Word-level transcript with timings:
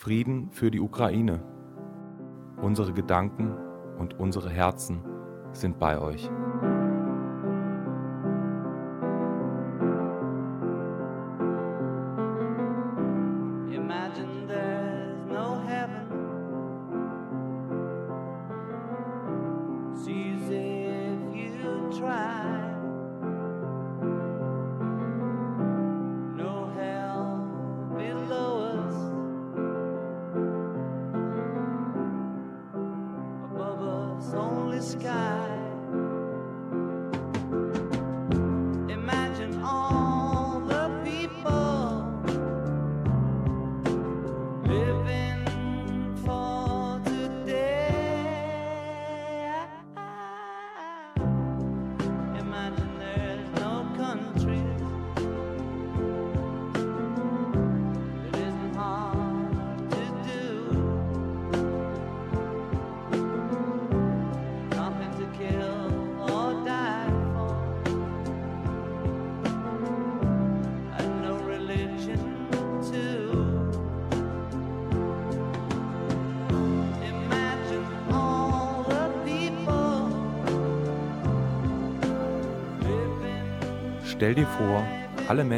Frieden 0.00 0.50
für 0.50 0.70
die 0.70 0.80
Ukraine. 0.80 1.42
Unsere 2.56 2.94
Gedanken 2.94 3.54
und 3.98 4.18
unsere 4.18 4.48
Herzen 4.48 5.04
sind 5.52 5.78
bei 5.78 6.00
euch. 6.00 6.30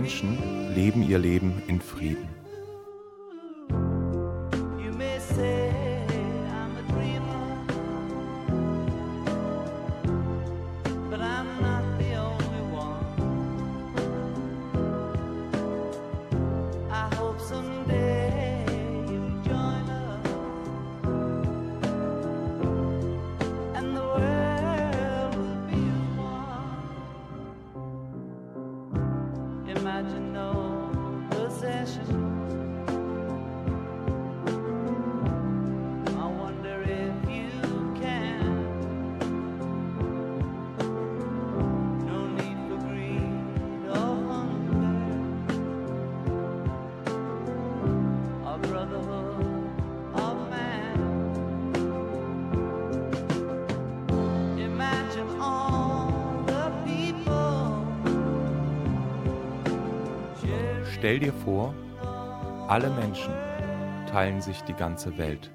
Menschen 0.03 0.52
Stell 61.03 61.19
dir 61.19 61.33
vor, 61.33 61.75
alle 62.69 62.89
Menschen 62.89 63.35
teilen 64.09 64.41
sich 64.41 64.61
die 64.63 64.73
ganze 64.73 65.19
Welt. 65.19 65.51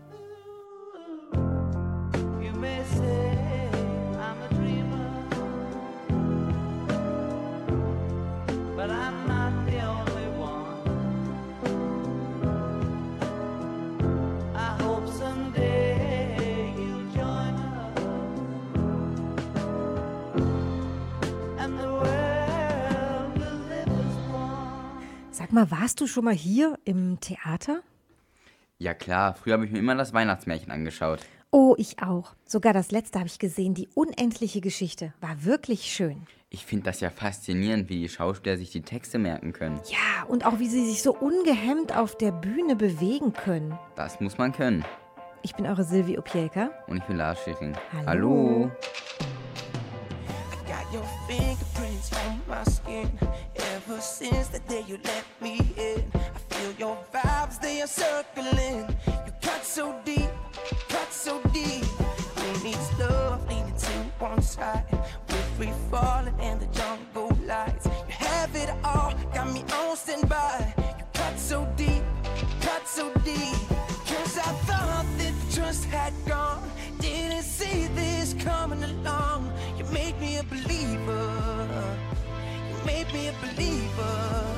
Warst 25.88 26.02
du 26.02 26.08
schon 26.08 26.26
mal 26.26 26.34
hier 26.34 26.78
im 26.84 27.18
Theater? 27.22 27.80
Ja 28.78 28.94
klar, 28.94 29.36
früher 29.36 29.54
habe 29.54 29.66
ich 29.66 29.72
mir 29.72 29.80
immer 29.80 29.96
das 29.96 30.12
Weihnachtsmärchen 30.12 30.70
angeschaut. 30.70 31.22
Oh, 31.50 31.76
ich 31.78 32.04
auch. 32.04 32.36
Sogar 32.46 32.74
das 32.74 32.92
letzte 32.92 33.20
habe 33.20 33.30
ich 33.30 33.40
gesehen, 33.40 33.74
die 33.74 33.88
unendliche 33.94 34.60
Geschichte. 34.60 35.14
War 35.22 35.46
wirklich 35.46 35.84
schön. 35.84 36.28
Ich 36.50 36.66
finde 36.66 36.88
das 36.88 37.00
ja 37.00 37.10
faszinierend, 37.10 37.88
wie 37.88 38.02
die 38.02 38.10
Schauspieler 38.10 38.58
sich 38.58 38.70
die 38.70 38.82
Texte 38.82 39.18
merken 39.18 39.54
können. 39.54 39.80
Ja, 39.86 40.26
und 40.28 40.46
auch 40.46 40.60
wie 40.60 40.68
sie 40.68 40.86
sich 40.86 41.02
so 41.02 41.16
ungehemmt 41.16 41.96
auf 41.96 42.18
der 42.18 42.34
Bühne 42.34 42.76
bewegen 42.76 43.32
können. 43.32 43.80
Das 43.96 44.20
muss 44.20 44.38
man 44.38 44.52
können. 44.52 44.84
Ich 45.42 45.56
bin 45.56 45.66
eure 45.66 45.86
Silvi 45.86 46.18
Opielka. 46.18 46.70
Und 46.88 46.98
ich 46.98 47.04
bin 47.06 47.16
Lars 47.16 47.42
Schering. 47.46 47.78
Hallo. 47.94 48.08
Hallo. 48.08 48.72
Got 50.68 50.94
your 50.94 51.06
fingerprints 51.30 52.12
on 52.28 52.42
my 52.46 52.64
skin. 52.66 53.10
Ever 53.78 54.02
since 54.02 54.50
the 54.50 54.60
day 54.68 54.84
you 54.86 54.98
let 54.98 55.24
me 55.42 55.60
are 57.88 58.24
circling. 58.26 58.88
You 59.26 59.34
cut 59.42 59.64
so 59.64 59.96
deep, 60.04 60.30
cut 60.90 61.12
so 61.12 61.42
deep. 61.54 61.86
Who 62.36 62.64
needs 62.64 63.00
love 63.00 63.48
leaning 63.48 63.76
to 63.76 63.92
one 64.20 64.42
side? 64.42 64.86
We're 65.30 65.50
free 65.56 65.74
falling 65.90 66.38
in 66.40 66.60
the 66.60 66.68
jungle 66.68 67.32
lights. 67.46 67.86
You 67.86 68.14
have 68.28 68.56
it 68.56 68.70
all, 68.84 69.14
got 69.34 69.52
me 69.54 69.64
on 69.74 69.96
standby. 69.96 70.74
You 71.00 71.06
cut 71.14 71.40
so 71.40 71.68
deep, 71.76 72.04
cut 72.62 72.88
so 72.88 73.14
deep. 73.24 73.58
Cause 74.06 74.38
I 74.38 74.52
thought 74.68 75.06
that 75.18 75.34
the 75.40 75.56
trust 75.56 75.86
had 75.86 76.14
gone. 76.26 76.70
Didn't 77.00 77.44
see 77.44 77.88
this 77.96 78.34
coming 78.34 78.84
along. 78.84 79.52
You 79.78 79.86
made 79.86 80.20
me 80.20 80.38
a 80.38 80.44
believer. 80.44 81.98
You 82.70 82.86
made 82.86 83.14
me 83.14 83.28
a 83.28 83.34
believer. 83.42 84.57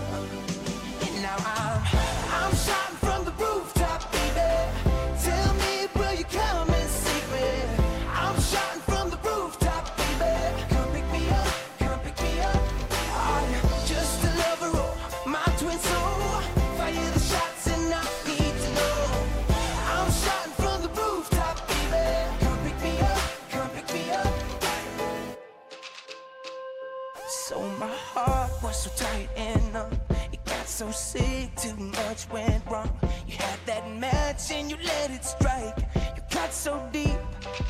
So 30.80 30.92
sick, 30.92 31.54
too 31.58 31.76
much 31.76 32.30
went 32.32 32.66
wrong. 32.72 32.90
You 33.28 33.36
had 33.36 33.60
that 33.66 33.92
match 33.98 34.50
and 34.50 34.72
you 34.72 34.78
let 34.82 35.12
it 35.12 35.26
strike. 35.26 35.78
You 36.16 36.22
cut 36.32 36.54
so 36.54 36.82
deep, 36.94 37.20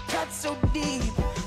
cut 0.09 0.31
so 0.31 0.56
deep. 0.75 1.01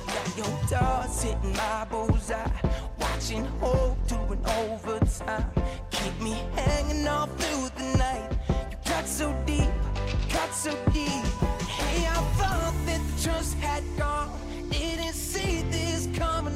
Got 0.08 0.36
your 0.36 0.58
darts 0.68 1.22
hitting 1.22 1.52
my 1.52 1.86
bullseye. 1.88 2.50
Watching 2.98 3.44
hope 3.60 3.96
doing 4.08 4.44
overtime. 4.44 5.52
Keep 5.92 6.20
me 6.20 6.34
hanging 6.56 7.06
all 7.06 7.28
through 7.28 7.68
the 7.78 7.96
night. 7.96 8.28
You 8.72 8.76
cut 8.84 9.06
so 9.06 9.32
deep, 9.46 9.70
cut 10.30 10.52
so 10.52 10.72
deep. 10.92 11.24
Hey, 11.78 12.06
I 12.08 12.18
thought 12.38 12.74
that 12.86 13.00
the 13.06 13.22
trust 13.22 13.54
had 13.58 13.84
gone. 13.96 14.36
Didn't 14.68 15.14
see 15.14 15.62
this 15.70 16.08
coming 16.18 16.51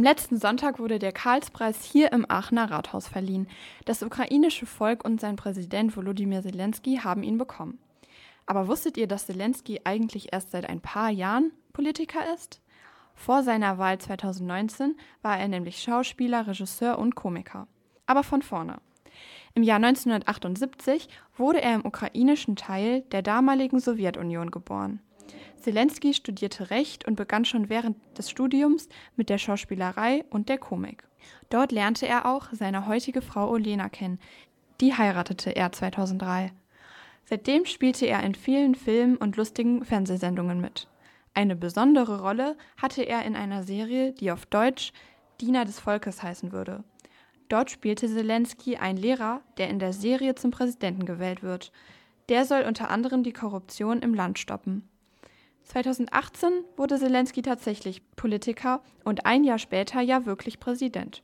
Am 0.00 0.04
letzten 0.04 0.38
Sonntag 0.38 0.78
wurde 0.78 0.98
der 0.98 1.12
Karlspreis 1.12 1.84
hier 1.84 2.10
im 2.12 2.24
Aachener 2.26 2.70
Rathaus 2.70 3.06
verliehen. 3.06 3.46
Das 3.84 4.02
ukrainische 4.02 4.64
Volk 4.64 5.04
und 5.04 5.20
sein 5.20 5.36
Präsident 5.36 5.94
Volodymyr 5.94 6.40
Zelensky 6.40 7.00
haben 7.04 7.22
ihn 7.22 7.36
bekommen. 7.36 7.78
Aber 8.46 8.66
wusstet 8.66 8.96
ihr, 8.96 9.06
dass 9.06 9.26
Zelensky 9.26 9.82
eigentlich 9.84 10.32
erst 10.32 10.52
seit 10.52 10.66
ein 10.66 10.80
paar 10.80 11.10
Jahren 11.10 11.52
Politiker 11.74 12.32
ist? 12.34 12.62
Vor 13.14 13.42
seiner 13.42 13.76
Wahl 13.76 13.98
2019 13.98 14.96
war 15.20 15.38
er 15.38 15.48
nämlich 15.48 15.82
Schauspieler, 15.82 16.46
Regisseur 16.46 16.98
und 16.98 17.14
Komiker. 17.14 17.68
Aber 18.06 18.22
von 18.22 18.40
vorne. 18.40 18.78
Im 19.52 19.62
Jahr 19.62 19.76
1978 19.76 21.10
wurde 21.36 21.60
er 21.60 21.74
im 21.74 21.84
ukrainischen 21.84 22.56
Teil 22.56 23.02
der 23.12 23.20
damaligen 23.20 23.80
Sowjetunion 23.80 24.50
geboren. 24.50 25.00
Zelensky 25.60 26.14
studierte 26.14 26.70
Recht 26.70 27.06
und 27.06 27.16
begann 27.16 27.44
schon 27.44 27.68
während 27.68 27.96
des 28.18 28.30
Studiums 28.30 28.88
mit 29.16 29.28
der 29.28 29.38
Schauspielerei 29.38 30.24
und 30.30 30.48
der 30.48 30.58
Komik. 30.58 31.04
Dort 31.50 31.72
lernte 31.72 32.06
er 32.06 32.26
auch 32.26 32.48
seine 32.52 32.86
heutige 32.86 33.22
Frau 33.22 33.50
Olena 33.50 33.88
kennen. 33.88 34.18
Die 34.80 34.94
heiratete 34.94 35.50
er 35.50 35.72
2003. 35.72 36.52
Seitdem 37.24 37.66
spielte 37.66 38.06
er 38.06 38.22
in 38.22 38.34
vielen 38.34 38.74
Filmen 38.74 39.16
und 39.16 39.36
lustigen 39.36 39.84
Fernsehsendungen 39.84 40.60
mit. 40.60 40.88
Eine 41.34 41.54
besondere 41.54 42.22
Rolle 42.22 42.56
hatte 42.76 43.02
er 43.02 43.24
in 43.24 43.36
einer 43.36 43.62
Serie, 43.62 44.12
die 44.12 44.32
auf 44.32 44.46
Deutsch 44.46 44.92
Diener 45.40 45.64
des 45.64 45.78
Volkes 45.78 46.22
heißen 46.22 46.52
würde. 46.52 46.82
Dort 47.48 47.70
spielte 47.70 48.08
Zelensky 48.08 48.76
einen 48.76 48.98
Lehrer, 48.98 49.40
der 49.58 49.68
in 49.68 49.78
der 49.78 49.92
Serie 49.92 50.34
zum 50.34 50.50
Präsidenten 50.50 51.04
gewählt 51.04 51.42
wird. 51.42 51.72
Der 52.28 52.44
soll 52.44 52.62
unter 52.62 52.90
anderem 52.90 53.22
die 53.22 53.32
Korruption 53.32 54.02
im 54.02 54.14
Land 54.14 54.38
stoppen. 54.38 54.88
2018 55.70 56.64
wurde 56.76 56.98
Zelensky 56.98 57.42
tatsächlich 57.42 58.02
Politiker 58.16 58.82
und 59.04 59.24
ein 59.24 59.44
Jahr 59.44 59.58
später 59.58 60.00
ja 60.00 60.26
wirklich 60.26 60.58
Präsident. 60.58 61.22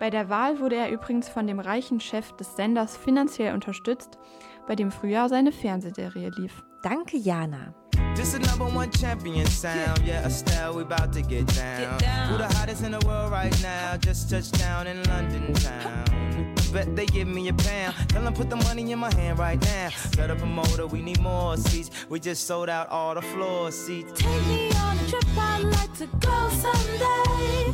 Bei 0.00 0.08
der 0.08 0.30
Wahl 0.30 0.60
wurde 0.60 0.76
er 0.76 0.90
übrigens 0.90 1.28
von 1.28 1.46
dem 1.46 1.60
reichen 1.60 2.00
Chef 2.00 2.32
des 2.32 2.56
Senders 2.56 2.96
finanziell 2.96 3.52
unterstützt, 3.52 4.18
bei 4.66 4.76
dem 4.76 4.90
Frühjahr 4.90 5.28
seine 5.28 5.52
Fernsehserie 5.52 6.30
lief. 6.38 6.62
Danke, 6.82 7.18
Jana. 7.18 7.74
This 8.16 8.32
is 8.32 8.40
number 8.40 8.64
one 8.64 8.90
champion 8.90 9.46
sound. 9.46 10.00
Yeah, 10.04 10.26
Estelle, 10.26 10.74
we 10.74 10.82
about 10.82 11.12
to 11.12 11.22
get 11.22 11.46
down. 11.54 12.00
Who 12.28 12.38
the 12.38 12.48
hottest 12.56 12.82
in 12.82 12.92
the 12.92 13.06
world 13.06 13.30
right 13.30 13.54
now? 13.62 13.98
Just 13.98 14.30
touched 14.30 14.58
down 14.58 14.86
in 14.86 15.02
London 15.04 15.52
town. 15.52 16.54
Bet 16.72 16.96
they 16.96 17.04
give 17.06 17.28
me 17.28 17.48
a 17.48 17.52
pound. 17.52 17.94
Tell 18.08 18.22
them 18.22 18.32
put 18.32 18.48
the 18.48 18.56
money 18.56 18.90
in 18.90 18.98
my 18.98 19.14
hand 19.14 19.38
right 19.38 19.60
now. 19.60 19.90
Set 19.90 20.30
up 20.30 20.40
a 20.40 20.46
motor, 20.46 20.86
we 20.86 21.02
need 21.02 21.20
more 21.20 21.58
seats. 21.58 21.90
We 22.08 22.18
just 22.18 22.46
sold 22.46 22.70
out 22.70 22.88
all 22.88 23.14
the 23.14 23.22
floor 23.22 23.70
seats. 23.70 24.12
Take 24.14 24.46
me 24.46 24.72
on 24.72 24.98
a 24.98 25.08
trip, 25.08 25.24
I'd 25.36 25.64
like 25.64 25.94
to 25.98 26.06
go 26.06 26.48
someday. 26.48 27.72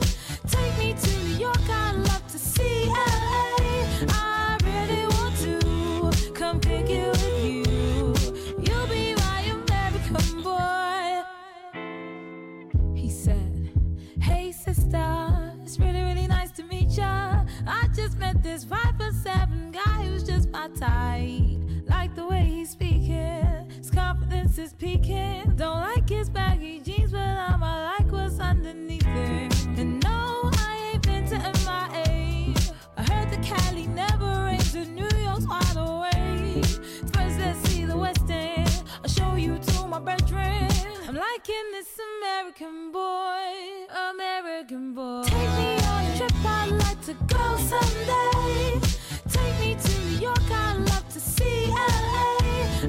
Take 0.48 0.78
me 0.78 0.94
to 0.94 1.21
sister, 14.62 15.52
it's 15.64 15.78
really, 15.80 16.02
really 16.02 16.28
nice 16.28 16.52
to 16.52 16.62
meet 16.62 16.90
ya. 16.90 17.44
I 17.66 17.88
just 17.96 18.16
met 18.18 18.42
this 18.44 18.62
five 18.62 18.94
foot 18.96 19.12
seven 19.12 19.72
guy 19.72 20.04
who's 20.04 20.22
just 20.22 20.50
my 20.50 20.68
type. 20.78 21.58
Like 21.88 22.14
the 22.14 22.26
way 22.26 22.44
he's 22.44 22.70
speaking, 22.70 23.68
his 23.76 23.90
confidence 23.90 24.58
is 24.58 24.72
peaking. 24.72 25.54
Don't 25.56 25.80
like 25.80 26.08
his 26.08 26.30
baggy 26.30 26.71
to 47.12 47.34
go 47.34 47.56
someday. 47.56 48.80
Take 49.28 49.60
me 49.60 49.74
to 49.74 50.00
New 50.00 50.18
York, 50.18 50.50
I'd 50.50 50.76
love 50.78 51.08
to 51.10 51.20
see 51.20 51.66
LA. 51.68 52.38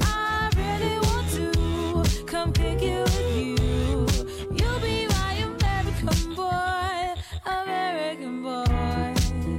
I 0.01 0.49
really 0.55 0.97
want 1.07 1.29
to 1.31 2.23
come 2.25 2.53
pick 2.53 2.81
you 2.81 3.01
with 3.01 3.35
you. 3.35 4.07
You'll 4.57 4.79
be 4.79 5.07
my 5.07 5.33
American 5.49 6.35
boy, 6.35 7.13
American 7.45 8.43
boy. 8.43 9.13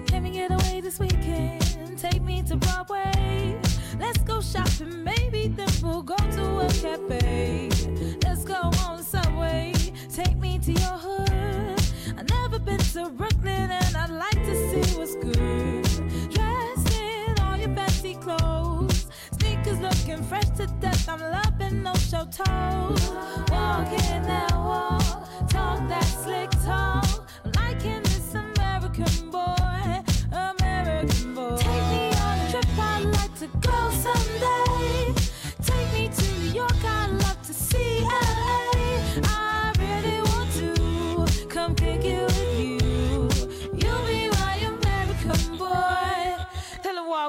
Can 0.06 0.23
we 0.23 0.30
get 0.30 0.50
away 0.50 0.80
this 0.80 0.99
weekend? 0.99 1.99
Take 1.99 2.23
me 2.23 2.42
to 2.44 2.56
Broadway. 2.56 3.61
Let's 3.99 4.18
go 4.18 4.40
shopping, 4.40 5.04
maybe 5.04 5.49
then 5.49 5.68
we'll 5.83 6.02
go 6.02 6.16
to 6.16 6.61
a 6.61 6.68
cafe. 6.68 7.71
Let's 8.25 8.44
go 8.44 8.54
on 8.54 8.97
the 8.99 9.04
subway. 9.04 9.73
Take 10.12 10.37
me 10.38 10.59
to 10.61 10.73
your 10.73 10.99
hood. 11.06 11.80
I've 12.16 12.28
never 12.30 12.59
been 12.59 12.78
to 12.78 13.09
Brooklyn 13.11 13.44
to 20.57 20.67
death. 20.81 21.09
I'm 21.09 21.21
loving 21.21 21.83
no 21.83 21.95
show 21.95 22.25
toes. 22.27 23.11
Walking 23.51 24.23
that 24.23 24.53
wall. 24.53 25.01
Talk 25.49 25.89
that 25.89 26.05
slick 26.05 26.51
talk. 26.65 26.94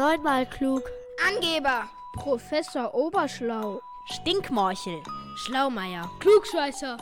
Neunmal 0.00 0.46
klug. 0.46 0.84
Angeber. 1.28 1.86
Professor 2.14 2.94
Oberschlau. 2.94 3.82
Stinkmorchel. 4.06 4.98
Schlaumeier. 5.36 6.10
Klugscheißer. 6.20 6.96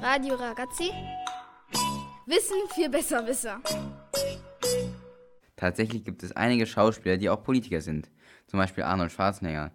Radio 0.00 0.36
Ragazzi. 0.36 0.92
Wissen 2.26 2.58
für 2.72 2.88
Besserwisser. 2.88 3.60
Tatsächlich 5.56 6.04
gibt 6.04 6.22
es 6.22 6.30
einige 6.30 6.64
Schauspieler, 6.64 7.16
die 7.16 7.28
auch 7.28 7.42
Politiker 7.42 7.80
sind. 7.80 8.08
Zum 8.46 8.60
Beispiel 8.60 8.84
Arnold 8.84 9.10
Schwarzenegger 9.10 9.72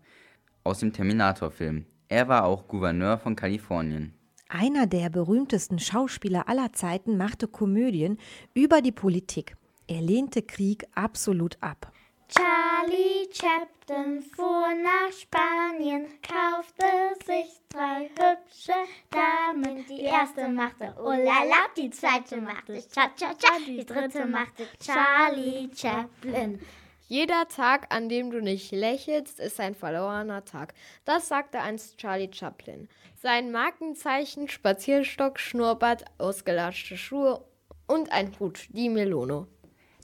aus 0.63 0.79
dem 0.79 0.93
Terminator-Film. 0.93 1.85
Er 2.07 2.29
war 2.29 2.45
auch 2.45 2.65
Gouverneur 2.69 3.17
von 3.17 3.35
Kalifornien. 3.35 4.13
Einer 4.47 4.88
der 4.88 5.09
berühmtesten 5.09 5.79
Schauspieler 5.79 6.47
aller 6.47 6.71
Zeiten 6.71 7.17
machte 7.17 7.49
Komödien 7.49 8.17
über 8.53 8.81
die 8.81 8.93
Politik. 8.93 9.57
Er 9.91 10.01
lehnte 10.01 10.43
Krieg 10.43 10.86
absolut 10.93 11.58
ab. 11.62 11.91
Charlie 12.27 13.27
Chaplin 13.34 14.22
fuhr 14.22 14.67
nach 14.84 15.12
Spanien, 15.12 16.05
kaufte 16.22 16.86
sich 17.25 17.60
drei 17.69 18.08
hübsche 18.10 18.72
Damen. 19.10 19.84
Die 19.89 20.01
erste 20.01 20.48
machte 20.48 20.93
oh 21.00 21.10
la 21.10 21.43
la, 21.43 21.65
die 21.75 21.89
zweite 21.89 22.39
machte 22.39 22.84
cha 22.93 23.10
cha 23.17 23.34
cha, 23.34 23.58
die 23.65 23.84
dritte 23.84 24.25
machte 24.25 24.67
Charlie 24.79 25.72
Chaplin. 25.75 26.60
Jeder 27.08 27.48
Tag, 27.48 27.91
an 27.91 28.10
dem 28.10 28.29
du 28.29 28.41
nicht 28.41 28.72
lächelst, 28.72 29.39
ist 29.39 29.60
ein 29.60 29.74
verlorener 29.74 30.46
Tag. 30.46 30.75
Das 31.03 31.29
sagte 31.29 31.62
einst 31.62 31.98
Charlie 31.98 32.29
Chaplin. 32.31 32.89
Sein 33.15 33.51
Markenzeichen, 33.51 34.50
Spazierstock, 34.50 35.39
Schnurrbart, 35.39 36.05
ausgelatschte 36.19 36.96
Schuhe 36.96 37.43
und 37.88 38.12
ein 38.12 38.39
Hut, 38.39 38.67
die 38.69 38.89
Melono. 38.89 39.48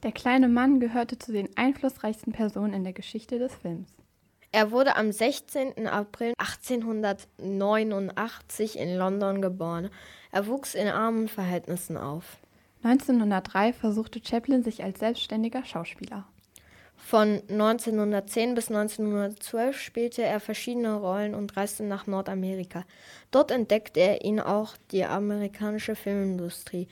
Der 0.03 0.11
kleine 0.11 0.47
Mann 0.47 0.79
gehörte 0.79 1.17
zu 1.17 1.31
den 1.31 1.49
einflussreichsten 1.57 2.33
Personen 2.33 2.73
in 2.73 2.83
der 2.83 2.93
Geschichte 2.93 3.39
des 3.39 3.55
Films. 3.55 3.89
Er 4.51 4.69
wurde 4.71 4.95
am 4.95 5.11
16. 5.11 5.87
April 5.87 6.33
1889 6.37 8.77
in 8.79 8.95
London 8.95 9.41
geboren. 9.41 9.89
Er 10.31 10.45
wuchs 10.47 10.75
in 10.75 10.87
armen 10.87 11.27
Verhältnissen 11.27 11.97
auf. 11.97 12.37
1903 12.83 13.73
versuchte 13.73 14.21
Chaplin 14.23 14.63
sich 14.63 14.83
als 14.83 14.99
selbstständiger 14.99 15.65
Schauspieler. 15.65 16.27
Von 16.95 17.41
1910 17.49 18.55
bis 18.55 18.69
1912 18.69 19.77
spielte 19.77 20.23
er 20.23 20.39
verschiedene 20.39 20.95
Rollen 20.95 21.35
und 21.35 21.57
reiste 21.57 21.83
nach 21.83 22.07
Nordamerika. 22.07 22.85
Dort 23.31 23.51
entdeckte 23.51 23.99
er 23.99 24.23
ihn 24.23 24.39
auch 24.39 24.77
die 24.91 25.03
amerikanische 25.03 25.95
Filmindustrie. 25.95 26.87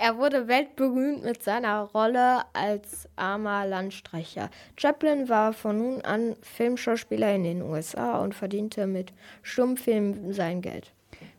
Er 0.00 0.16
wurde 0.16 0.46
weltberühmt 0.46 1.24
mit 1.24 1.42
seiner 1.42 1.80
Rolle 1.80 2.42
als 2.52 3.08
armer 3.16 3.66
Landstreicher. 3.66 4.48
Chaplin 4.76 5.28
war 5.28 5.52
von 5.52 5.76
nun 5.76 6.02
an 6.02 6.36
Filmschauspieler 6.40 7.34
in 7.34 7.42
den 7.42 7.62
USA 7.62 8.18
und 8.20 8.32
verdiente 8.32 8.86
mit 8.86 9.12
Stummfilmen 9.42 10.32
sein 10.32 10.62
Geld. 10.62 10.92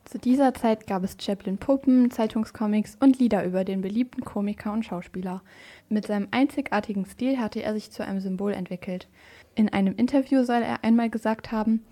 Zu 0.03 0.17
dieser 0.17 0.53
Zeit 0.53 0.87
gab 0.87 1.05
es 1.05 1.15
Chaplin 1.21 1.57
Puppen, 1.57 2.11
Zeitungscomics 2.11 2.97
und 2.99 3.17
Lieder 3.17 3.45
über 3.45 3.63
den 3.63 3.79
beliebten 3.79 4.25
Komiker 4.25 4.73
und 4.73 4.83
Schauspieler. 4.83 5.41
Mit 5.87 6.07
seinem 6.07 6.27
einzigartigen 6.31 7.05
Stil 7.05 7.39
hatte 7.39 7.63
er 7.63 7.73
sich 7.73 7.91
zu 7.91 8.03
einem 8.03 8.19
Symbol 8.19 8.51
entwickelt. 8.51 9.07
In 9.55 9.69
einem 9.69 9.95
Interview 9.95 10.43
soll 10.43 10.63
er 10.63 10.83
einmal 10.83 11.09
gesagt 11.09 11.53
haben, 11.53 11.85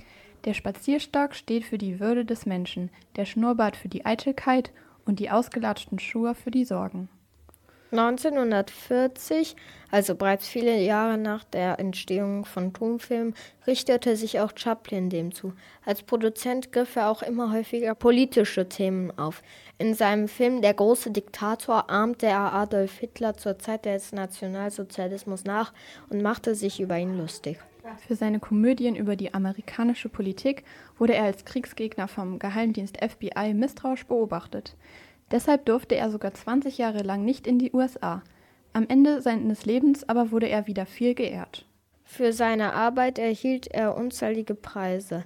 der 0.43 0.53
Spazierstock 0.53 1.33
steht 1.33 1.63
für 1.63 1.77
die 1.77 2.00
Würde 2.00 2.25
des 2.25 2.45
Menschen, 2.45 2.89
der 3.15 3.25
Schnurrbart 3.25 3.77
für 3.77 3.88
die 3.88 4.05
Eitelkeit 4.05 4.71
und 5.08 5.20
die 5.20 5.32
ausgelatschten 5.32 6.00
Schuhe 6.00 6.36
für 6.36 6.52
die 6.52 6.66
Sorgen. 6.66 7.10
1940, 7.92 9.56
also 9.92 10.16
bereits 10.16 10.46
viele 10.46 10.78
Jahre 10.78 11.18
nach 11.18 11.46
der 11.46 11.80
Entstehung 11.80 12.44
von 12.44 12.74
Tonfilmen, 12.74 13.34
richtete 13.66 14.18
sich 14.18 14.42
auch 14.42 14.52
Chaplin 14.56 15.10
dem 15.10 15.34
zu. 15.34 15.54
Als 15.86 16.04
Produzent 16.04 16.74
griff 16.74 16.98
er 16.98 17.10
auch 17.10 17.24
immer 17.24 17.54
häufiger 17.54 17.96
politische 17.96 18.68
Themen 18.68 19.18
auf. 19.18 19.42
In 19.78 19.94
seinem 19.94 20.28
Film 20.28 20.62
Der 20.62 20.74
große 20.74 21.12
Diktator 21.12 21.90
ahmte 21.90 22.26
er 22.26 22.54
Adolf 22.54 22.98
Hitler 22.98 23.38
zur 23.38 23.58
Zeit 23.58 23.86
des 23.86 24.12
Nationalsozialismus 24.12 25.46
nach 25.46 25.72
und 26.10 26.22
machte 26.22 26.56
sich 26.56 26.82
über 26.82 26.98
ihn 26.98 27.18
lustig. 27.18 27.58
Für 27.96 28.15
seine 28.15 28.39
Komödien 28.39 28.96
über 28.96 29.15
die 29.15 29.34
amerikanische 29.34 30.10
Politik 30.10 30.63
wurde 30.98 31.15
er 31.15 31.24
als 31.24 31.46
Kriegsgegner 31.46 32.08
vom 32.08 32.39
Geheimdienst 32.39 32.98
FBI 32.98 33.53
misstrauisch 33.53 34.06
beobachtet. 34.06 34.75
Deshalb 35.32 35.65
durfte 35.65 35.96
er 35.96 36.10
sogar 36.10 36.34
20 36.34 36.77
Jahre 36.77 37.03
lang 37.03 37.24
nicht 37.24 37.48
in 37.48 37.60
die 37.60 37.74
USA. 37.74 38.24
Am 38.74 38.86
Ende 38.88 39.22
seines 39.22 39.65
Lebens 39.65 40.08
aber 40.08 40.32
wurde 40.32 40.48
er 40.48 40.67
wieder 40.67 40.86
viel 40.86 41.15
geehrt. 41.15 41.65
Für 42.03 42.32
seine 42.32 42.74
Arbeit 42.74 43.20
erhielt 43.20 43.67
er 43.67 43.98
unzählige 43.98 44.56
Preise, 44.56 45.25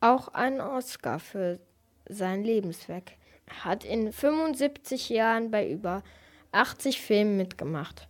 auch 0.00 0.28
einen 0.28 0.60
Oscar 0.60 1.18
für 1.18 1.60
sein 2.08 2.42
Lebenswerk. 2.42 3.12
Er 3.46 3.64
hat 3.64 3.84
in 3.84 4.12
75 4.12 5.10
Jahren 5.10 5.50
bei 5.50 5.68
über 5.70 6.02
80 6.52 7.00
Filmen 7.00 7.36
mitgemacht. 7.36 8.08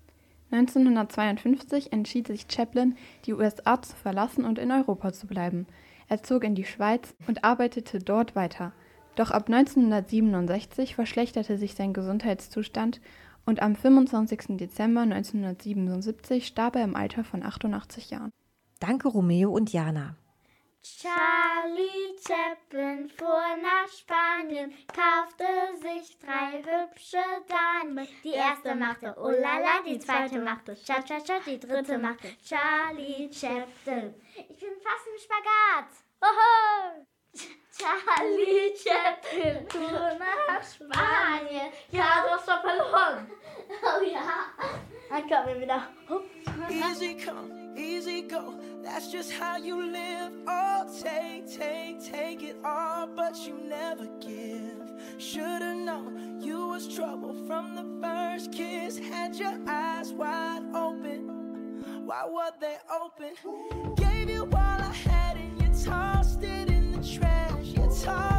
1952 0.52 1.92
entschied 1.92 2.26
sich 2.26 2.47
Chaplin, 2.49 2.97
die 3.25 3.32
USA 3.32 3.80
zu 3.80 3.97
verlassen 3.97 4.44
und 4.44 4.59
in 4.59 4.71
Europa 4.71 5.12
zu 5.12 5.26
bleiben. 5.26 5.66
Er 6.09 6.23
zog 6.23 6.44
in 6.44 6.54
die 6.54 6.64
Schweiz 6.64 7.14
und 7.26 7.42
arbeitete 7.42 7.99
dort 7.99 8.37
weiter. 8.37 8.73
Doch 9.16 9.30
ab 9.30 9.49
1967 9.49 10.94
verschlechterte 10.94 11.59
sich 11.59 11.75
sein 11.75 11.92
Gesundheitszustand 11.92 13.00
und 13.44 13.61
am 13.61 13.75
25. 13.75 14.56
Dezember 14.56 15.02
1977 15.02 16.47
starb 16.47 16.76
er 16.76 16.85
im 16.85 16.97
Alter 16.97 17.25
von 17.25 17.42
88 17.42 18.11
Jahren. 18.11 18.30
Danke 18.78 19.09
Romeo 19.09 19.50
und 19.50 19.73
Jana. 19.73 20.16
Charlie 20.82 22.16
Chaplin 22.26 23.08
fuhr 23.08 23.56
nach 23.56 23.88
Spanien, 23.88 24.74
kaufte 24.88 25.46
sich 25.80 26.18
drei 26.18 26.58
hübsche 26.58 27.22
Damen. 27.46 28.08
Die 28.24 28.32
erste 28.32 28.74
machte 28.74 29.14
oh 29.16 29.30
la 29.30 29.58
la, 29.58 29.82
die 29.86 30.00
zweite 30.00 30.40
machte 30.40 30.74
cha 30.74 31.00
cha 31.02 31.20
cha, 31.20 31.38
die 31.46 31.60
dritte 31.60 31.98
machte 31.98 32.36
Charlie 32.44 33.30
Chaplin. 33.32 34.12
Ich 34.34 34.58
bin 34.58 34.74
fast 34.82 35.06
im 35.06 35.18
Spagat. 35.22 35.88
Hoho! 36.20 37.06
Charlie 37.78 38.74
Chaplin 38.76 39.68
fuhr 39.68 40.18
nach 40.18 40.62
Spanien. 40.64 41.72
Ja, 41.92 42.24
du 42.24 42.30
hast 42.30 42.48
doch 42.48 42.60
verloren. 42.60 43.30
Oh 43.82 44.02
ja. 44.04 44.52
Dann 45.08 45.28
kommen 45.28 45.46
wir 45.46 45.60
wieder. 45.60 45.88
Hup. 46.08 46.24
Easy 46.68 47.16
come, 47.16 47.62
easy 47.76 48.23
go. 48.23 48.55
That's 48.83 49.11
just 49.11 49.33
how 49.33 49.57
you 49.57 49.93
live. 49.93 50.33
Oh, 50.47 50.87
take, 51.02 51.50
take, 51.50 52.02
take 52.05 52.43
it 52.43 52.57
all, 52.64 53.07
but 53.07 53.37
you 53.47 53.59
never 53.69 54.07
give. 54.21 54.93
Should've 55.19 55.76
known 55.76 56.41
you 56.41 56.69
was 56.69 56.93
trouble 56.95 57.35
from 57.47 57.75
the 57.76 58.07
first 58.07 58.52
kiss. 58.52 58.99
Had 58.99 59.37
your 59.37 59.59
eyes 59.69 60.12
wide 60.12 60.62
open. 60.75 61.43
Why 62.05 62.25
were 62.26 62.50
they 62.61 62.76
open? 62.91 63.95
Gave 63.95 64.29
you 64.29 64.43
all 64.43 64.52
I 64.55 64.93
had 64.93 65.37
and 65.37 65.61
you 65.62 65.85
tossed 65.85 66.43
it 66.43 66.69
in 66.69 66.93
the 66.93 66.99
trash. 66.99 67.67
You 67.67 67.88
tossed 68.02 68.31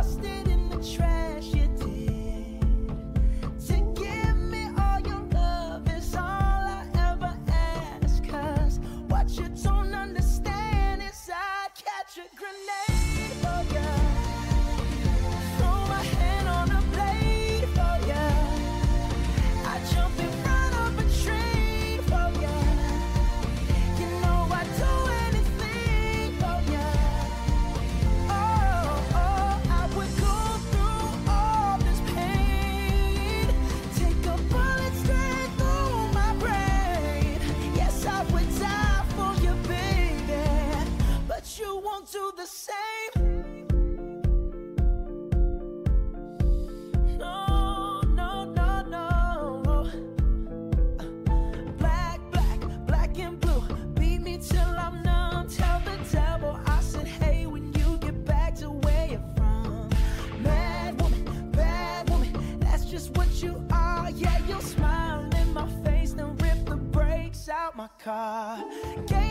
car. 68.03 68.65
Get 69.07 69.22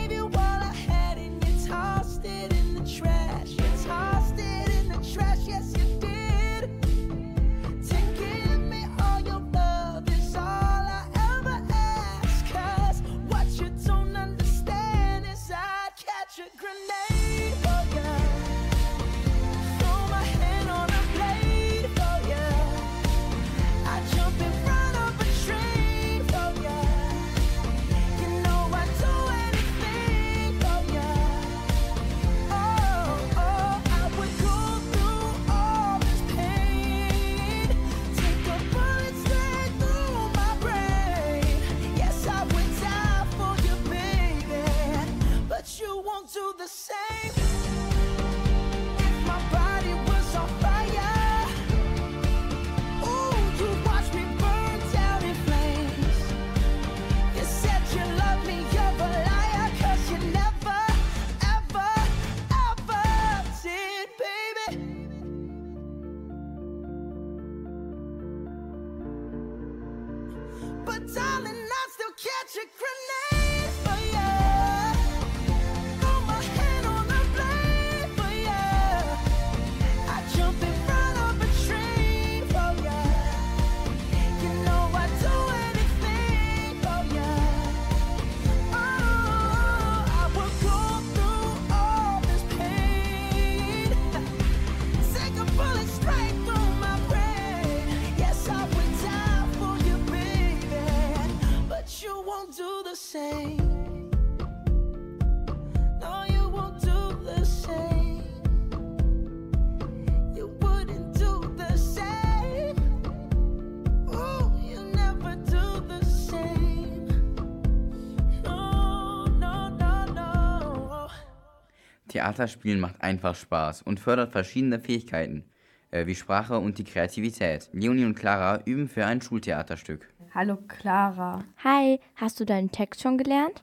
Theaterspielen 122.23 122.79
macht 122.79 123.01
einfach 123.01 123.35
Spaß 123.35 123.81
und 123.81 123.99
fördert 123.99 124.31
verschiedene 124.31 124.79
Fähigkeiten, 124.79 125.43
äh, 125.91 126.05
wie 126.05 126.15
Sprache 126.15 126.57
und 126.57 126.77
die 126.77 126.85
Kreativität. 126.85 127.69
Leonie 127.73 128.05
und 128.05 128.15
Clara 128.15 128.61
üben 128.63 128.87
für 128.87 129.05
ein 129.05 129.21
Schultheaterstück. 129.21 130.07
Hallo 130.33 130.57
Clara, 130.69 131.43
Hi, 131.65 131.99
hast 132.15 132.39
du 132.39 132.45
deinen 132.45 132.71
Text 132.71 133.01
schon 133.01 133.17
gelernt? 133.17 133.61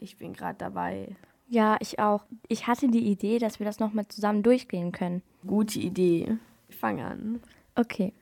ich 0.00 0.18
bin 0.18 0.34
gerade 0.34 0.58
dabei. 0.58 1.16
Ja, 1.48 1.76
ich 1.80 1.98
auch. 2.00 2.24
Ich 2.48 2.66
hatte 2.66 2.88
die 2.88 3.06
Idee, 3.10 3.38
dass 3.38 3.60
wir 3.60 3.66
das 3.66 3.78
nochmal 3.78 4.06
zusammen 4.08 4.42
durchgehen 4.42 4.90
können. 4.90 5.22
Gute 5.46 5.78
Idee. 5.78 6.38
Ich 6.68 6.76
fange 6.76 7.04
an. 7.06 7.40
Okay. 7.76 8.12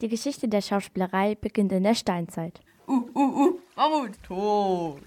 Die 0.00 0.08
Geschichte 0.08 0.48
der 0.48 0.60
Schauspielerei 0.60 1.34
beginnt 1.34 1.72
in 1.72 1.82
der 1.82 1.94
Steinzeit. 1.94 2.60
Uh, 2.86 3.08
uh, 3.14 3.18
uh, 3.18 3.60
Mammut, 3.76 4.22
tot. 4.22 5.00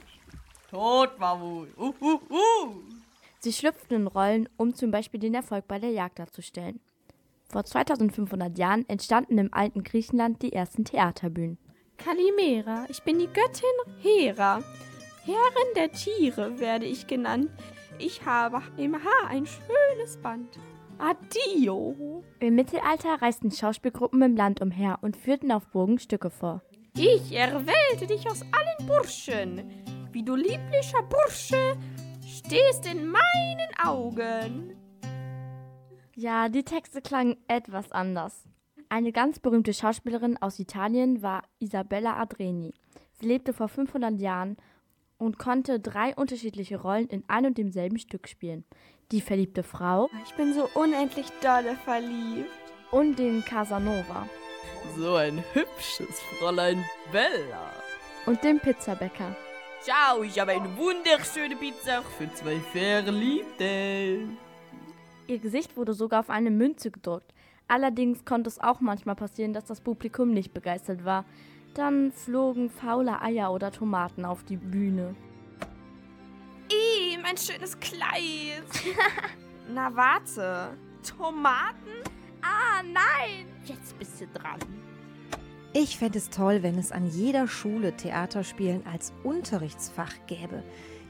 Tot, 0.71 1.19
Mammut. 1.19 1.69
Uh, 1.77 1.93
uh, 2.01 2.19
uh. 2.29 2.92
Sie 3.43 3.51
schlüpften 3.51 3.97
in 3.97 4.07
Rollen, 4.07 4.47
um 4.55 4.73
zum 4.73 4.89
Beispiel 4.89 5.19
den 5.19 5.33
Erfolg 5.33 5.67
bei 5.67 5.77
der 5.77 5.89
Jagd 5.89 6.17
darzustellen. 6.17 6.79
Vor 7.49 7.65
2500 7.65 8.57
Jahren 8.57 8.87
entstanden 8.87 9.37
im 9.37 9.53
alten 9.53 9.83
Griechenland 9.83 10.41
die 10.41 10.53
ersten 10.53 10.85
Theaterbühnen. 10.85 11.57
Kalimera, 11.97 12.85
ich 12.87 13.03
bin 13.03 13.19
die 13.19 13.27
Göttin 13.27 13.99
Hera. 14.01 14.63
Herrin 15.25 15.73
der 15.75 15.91
Tiere 15.91 16.57
werde 16.57 16.85
ich 16.85 17.05
genannt. 17.05 17.49
Ich 17.99 18.25
habe 18.25 18.61
im 18.77 18.95
Haar 18.95 19.27
ein 19.27 19.45
schönes 19.45 20.15
Band. 20.21 20.57
Addio. 20.97 22.23
Im 22.39 22.55
Mittelalter 22.55 23.21
reisten 23.21 23.51
Schauspielgruppen 23.51 24.21
im 24.21 24.37
Land 24.37 24.61
umher 24.61 24.99
und 25.01 25.17
führten 25.17 25.51
auf 25.51 25.67
Burgen 25.67 25.99
Stücke 25.99 26.29
vor. 26.29 26.61
Ich 26.95 27.33
erwählte 27.33 28.07
dich 28.07 28.25
aus 28.25 28.41
allen 28.41 28.87
Burschen. 28.87 29.69
Wie 30.13 30.23
du 30.23 30.33
lieblicher 30.33 31.03
Bursche 31.03 31.75
stehst 32.37 32.85
in 32.85 33.07
meinen 33.07 33.69
Augen. 33.83 34.75
Ja, 36.15 36.49
die 36.49 36.63
Texte 36.63 37.01
klangen 37.01 37.37
etwas 37.47 37.91
anders. 37.91 38.43
Eine 38.89 39.11
ganz 39.11 39.39
berühmte 39.39 39.73
Schauspielerin 39.73 40.37
aus 40.41 40.59
Italien 40.59 41.21
war 41.23 41.43
Isabella 41.59 42.17
Adreni. 42.17 42.73
Sie 43.13 43.27
lebte 43.27 43.53
vor 43.53 43.67
500 43.67 44.19
Jahren 44.19 44.57
und 45.17 45.39
konnte 45.39 45.79
drei 45.79 46.15
unterschiedliche 46.15 46.79
Rollen 46.81 47.07
in 47.07 47.23
ein 47.27 47.45
und 47.45 47.57
demselben 47.57 47.97
Stück 47.97 48.27
spielen. 48.27 48.65
Die 49.11 49.21
verliebte 49.21 49.63
Frau 49.63 50.09
Ich 50.25 50.33
bin 50.35 50.53
so 50.53 50.69
unendlich 50.75 51.27
dolle 51.41 51.75
verliebt. 51.85 52.49
und 52.91 53.17
den 53.17 53.43
Casanova 53.43 54.27
So 54.97 55.15
ein 55.15 55.43
hübsches 55.53 56.19
Fräulein 56.39 56.83
Bella. 57.11 57.71
und 58.27 58.43
den 58.43 58.59
Pizzabäcker. 58.59 59.35
Ciao, 59.83 60.23
ich 60.23 60.39
habe 60.39 60.51
eine 60.53 60.77
wunderschöne 60.77 61.57
Pizza 61.57 62.03
für 62.17 62.33
zwei 62.35 62.57
Verliebte. 62.71 64.29
Ihr 65.27 65.39
Gesicht 65.39 65.75
wurde 65.75 65.93
sogar 65.93 66.21
auf 66.21 66.29
eine 66.29 66.51
Münze 66.51 66.89
gedruckt. 66.89 67.33
Allerdings 67.67 68.23
konnte 68.23 68.47
es 68.47 68.59
auch 68.59 68.79
manchmal 68.79 69.15
passieren, 69.15 69.51
dass 69.51 69.65
das 69.65 69.81
Publikum 69.81 70.31
nicht 70.31 70.53
begeistert 70.53 71.03
war. 71.03 71.25
Dann 71.73 72.13
flogen 72.13 72.69
faule 72.69 73.21
Eier 73.21 73.51
oder 73.51 73.73
Tomaten 73.73 74.23
auf 74.23 74.45
die 74.45 74.55
Bühne. 74.55 75.15
Ih, 76.71 77.17
mein 77.21 77.35
schönes 77.35 77.77
Kleid. 77.77 78.63
Na 79.73 79.93
warte. 79.93 80.77
Tomaten? 81.05 81.91
Ah, 82.41 82.81
nein! 82.83 83.47
Jetzt 83.65 83.99
bist 83.99 84.21
du 84.21 84.27
dran. 84.27 84.59
Ich 85.75 85.97
fände 85.97 86.19
es 86.19 86.29
toll, 86.29 86.61
wenn 86.61 86.77
es 86.77 86.91
an 86.91 87.07
jeder 87.07 87.47
Schule 87.47 87.97
Theaterspielen 87.97 88.85
als 88.85 89.11
Unterrichtsfach 89.23 90.13
gäbe. 90.27 90.61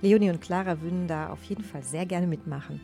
Leonie 0.02 0.30
und 0.30 0.39
Clara 0.39 0.80
würden 0.80 1.06
da 1.06 1.30
auf 1.32 1.43
jeden 1.43 1.65
Fall 1.65 1.84
sehr 1.84 2.06
gerne 2.06 2.28
mitmachen. 2.28 2.80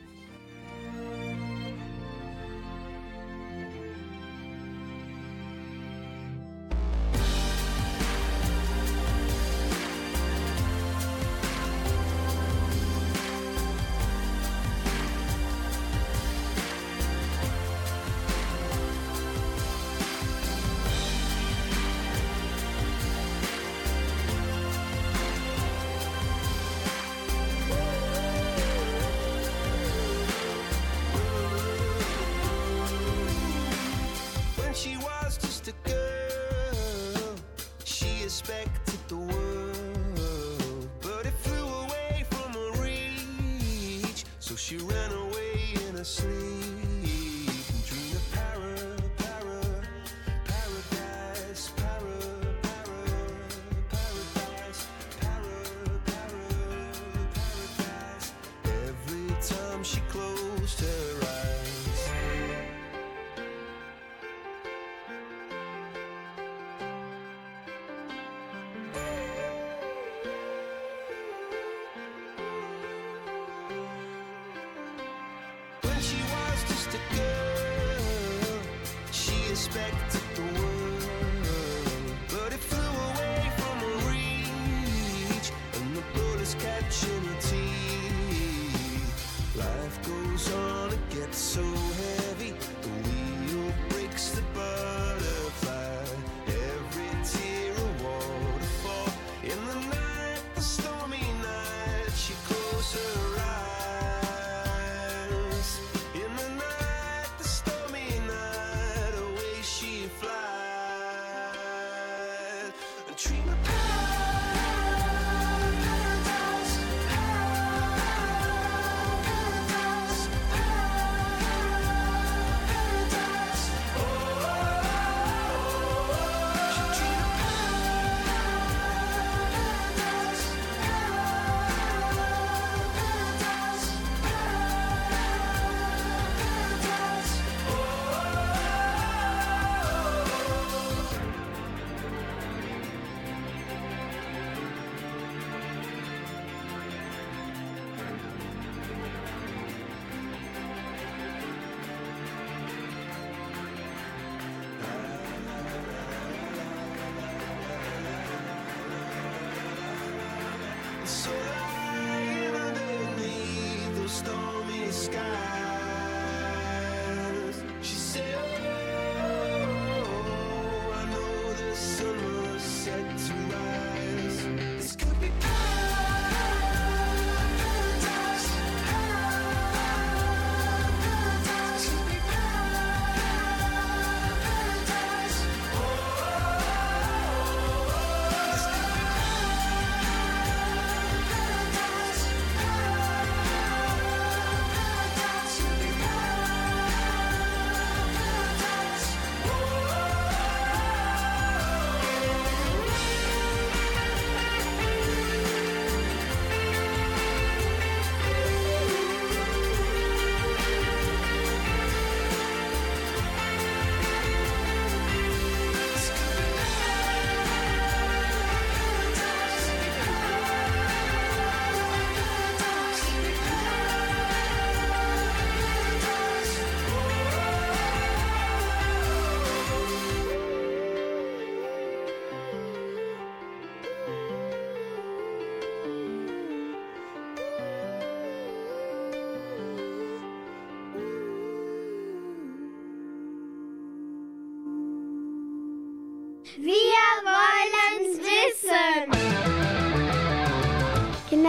Respected 79.70 80.22
the 80.36 80.42
world, 80.60 80.69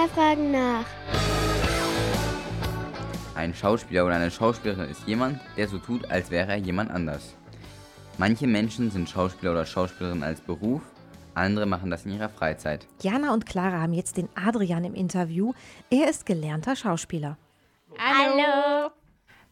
Kinder 0.01 0.15
fragen 0.15 0.51
nach. 0.51 0.85
Ein 3.35 3.55
Schauspieler 3.55 4.07
oder 4.07 4.17
eine 4.17 4.31
Schauspielerin 4.31 4.89
ist 4.89 5.07
jemand, 5.07 5.41
der 5.59 5.69
so 5.69 5.79
tut, 5.79 6.11
als 6.11 6.31
wäre 6.31 6.53
er 6.53 6.57
jemand 6.57 6.91
anders. 6.91 7.35
Manche 8.17 8.47
Menschen 8.47 8.91
sind 8.91 9.11
Schauspieler 9.11 9.53
oder 9.53 9.67
Schauspielerin 9.67 10.23
als 10.23 10.41
Beruf, 10.41 10.81
andere 11.35 11.67
machen 11.67 11.91
das 11.91 12.07
in 12.07 12.13
ihrer 12.13 12.29
Freizeit. 12.29 12.87
Jana 13.03 13.33
und 13.33 13.47
Clara 13.47 13.81
haben 13.81 13.93
jetzt 13.93 14.17
den 14.17 14.29
Adrian 14.35 14.85
im 14.85 14.95
Interview. 14.95 15.53
Er 15.91 16.09
ist 16.09 16.27
gelernter 16.27 16.77
Schauspieler. 16.77 17.37
Hallo. 17.99 18.91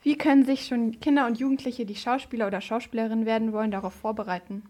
Wie 0.03 0.17
können 0.17 0.45
sich 0.45 0.67
schon 0.67 0.99
Kinder 1.01 1.27
und 1.27 1.39
Jugendliche, 1.39 1.85
die 1.85 1.95
Schauspieler 1.95 2.47
oder 2.47 2.61
Schauspielerin 2.61 3.27
werden 3.27 3.53
wollen, 3.53 3.71
darauf 3.71 3.95
vorbereiten? 3.95 4.63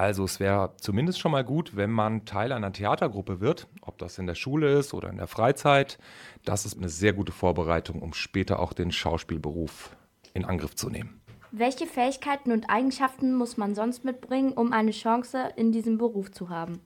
Also 0.00 0.24
es 0.24 0.40
wäre 0.40 0.72
zumindest 0.78 1.20
schon 1.20 1.30
mal 1.30 1.44
gut, 1.44 1.76
wenn 1.76 1.90
man 1.90 2.24
Teil 2.24 2.52
einer 2.52 2.72
Theatergruppe 2.72 3.40
wird, 3.40 3.66
ob 3.82 3.98
das 3.98 4.16
in 4.16 4.26
der 4.26 4.34
Schule 4.34 4.78
ist 4.78 4.94
oder 4.94 5.10
in 5.10 5.18
der 5.18 5.26
Freizeit. 5.26 5.98
Das 6.46 6.64
ist 6.64 6.78
eine 6.78 6.88
sehr 6.88 7.12
gute 7.12 7.32
Vorbereitung, 7.32 8.00
um 8.00 8.14
später 8.14 8.60
auch 8.60 8.72
den 8.72 8.92
Schauspielberuf 8.92 9.94
in 10.32 10.46
Angriff 10.46 10.74
zu 10.74 10.88
nehmen. 10.88 11.20
Welche 11.52 11.86
Fähigkeiten 11.86 12.50
und 12.50 12.70
Eigenschaften 12.70 13.34
muss 13.34 13.58
man 13.58 13.74
sonst 13.74 14.02
mitbringen, 14.02 14.54
um 14.54 14.72
eine 14.72 14.92
Chance 14.92 15.50
in 15.56 15.70
diesem 15.70 15.98
Beruf 15.98 16.30
zu 16.30 16.48
haben? 16.48 16.80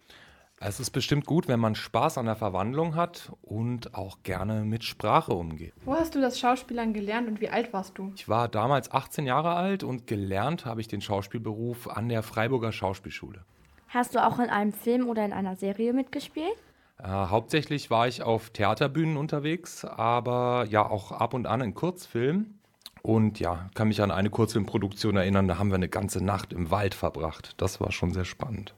Es 0.66 0.80
ist 0.80 0.92
bestimmt 0.92 1.26
gut, 1.26 1.46
wenn 1.46 1.60
man 1.60 1.74
Spaß 1.74 2.16
an 2.16 2.24
der 2.24 2.36
Verwandlung 2.36 2.94
hat 2.94 3.30
und 3.42 3.94
auch 3.94 4.22
gerne 4.22 4.64
mit 4.64 4.82
Sprache 4.82 5.34
umgeht. 5.34 5.74
Wo 5.84 5.92
hast 5.92 6.14
du 6.14 6.22
das 6.22 6.40
Schauspielern 6.40 6.94
gelernt 6.94 7.28
und 7.28 7.42
wie 7.42 7.50
alt 7.50 7.74
warst 7.74 7.98
du? 7.98 8.12
Ich 8.16 8.30
war 8.30 8.48
damals 8.48 8.90
18 8.90 9.26
Jahre 9.26 9.56
alt 9.56 9.84
und 9.84 10.06
gelernt 10.06 10.64
habe 10.64 10.80
ich 10.80 10.88
den 10.88 11.02
Schauspielberuf 11.02 11.86
an 11.86 12.08
der 12.08 12.22
Freiburger 12.22 12.72
Schauspielschule. 12.72 13.44
Hast 13.88 14.14
du 14.14 14.26
auch 14.26 14.38
in 14.38 14.48
einem 14.48 14.72
Film 14.72 15.06
oder 15.06 15.22
in 15.26 15.34
einer 15.34 15.54
Serie 15.54 15.92
mitgespielt? 15.92 16.56
Äh, 16.98 17.08
hauptsächlich 17.08 17.90
war 17.90 18.08
ich 18.08 18.22
auf 18.22 18.48
Theaterbühnen 18.48 19.18
unterwegs, 19.18 19.84
aber 19.84 20.64
ja 20.70 20.88
auch 20.88 21.12
ab 21.12 21.34
und 21.34 21.46
an 21.46 21.60
in 21.60 21.74
Kurzfilmen. 21.74 22.58
Und 23.02 23.38
ja, 23.38 23.68
kann 23.74 23.88
mich 23.88 24.00
an 24.00 24.10
eine 24.10 24.30
Kurzfilmproduktion 24.30 25.18
erinnern, 25.18 25.46
da 25.46 25.58
haben 25.58 25.68
wir 25.68 25.74
eine 25.74 25.90
ganze 25.90 26.24
Nacht 26.24 26.54
im 26.54 26.70
Wald 26.70 26.94
verbracht. 26.94 27.52
Das 27.58 27.82
war 27.82 27.92
schon 27.92 28.14
sehr 28.14 28.24
spannend. 28.24 28.74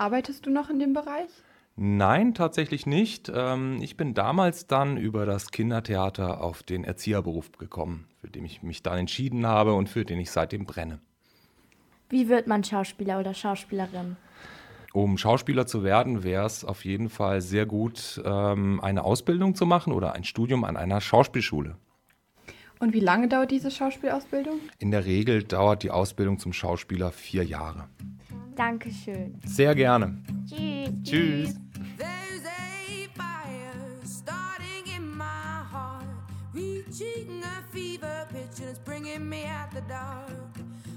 Arbeitest 0.00 0.46
du 0.46 0.50
noch 0.50 0.70
in 0.70 0.78
dem 0.78 0.94
Bereich? 0.94 1.28
Nein, 1.76 2.32
tatsächlich 2.32 2.86
nicht. 2.86 3.30
Ähm, 3.34 3.80
ich 3.82 3.98
bin 3.98 4.14
damals 4.14 4.66
dann 4.66 4.96
über 4.96 5.26
das 5.26 5.50
Kindertheater 5.50 6.40
auf 6.40 6.62
den 6.62 6.84
Erzieherberuf 6.84 7.52
gekommen, 7.52 8.06
für 8.18 8.30
den 8.30 8.46
ich 8.46 8.62
mich 8.62 8.82
dann 8.82 9.00
entschieden 9.00 9.46
habe 9.46 9.74
und 9.74 9.90
für 9.90 10.06
den 10.06 10.18
ich 10.18 10.30
seitdem 10.30 10.64
brenne. 10.64 11.00
Wie 12.08 12.30
wird 12.30 12.46
man 12.46 12.64
Schauspieler 12.64 13.20
oder 13.20 13.34
Schauspielerin? 13.34 14.16
Um 14.94 15.18
Schauspieler 15.18 15.66
zu 15.66 15.84
werden, 15.84 16.24
wäre 16.24 16.46
es 16.46 16.64
auf 16.64 16.86
jeden 16.86 17.10
Fall 17.10 17.42
sehr 17.42 17.66
gut, 17.66 18.22
ähm, 18.24 18.80
eine 18.80 19.04
Ausbildung 19.04 19.54
zu 19.54 19.66
machen 19.66 19.92
oder 19.92 20.14
ein 20.14 20.24
Studium 20.24 20.64
an 20.64 20.78
einer 20.78 21.02
Schauspielschule. 21.02 21.76
Und 22.78 22.94
wie 22.94 23.00
lange 23.00 23.28
dauert 23.28 23.50
diese 23.50 23.70
Schauspielausbildung? 23.70 24.60
In 24.78 24.92
der 24.92 25.04
Regel 25.04 25.42
dauert 25.42 25.82
die 25.82 25.90
Ausbildung 25.90 26.38
zum 26.38 26.54
Schauspieler 26.54 27.12
vier 27.12 27.44
Jahre. 27.44 27.90
Dankeschön. 28.60 29.40
Sehr 29.46 29.74
gerne. 29.74 30.18
Tschüss. 30.46 30.92
Tschüss. 31.02 31.54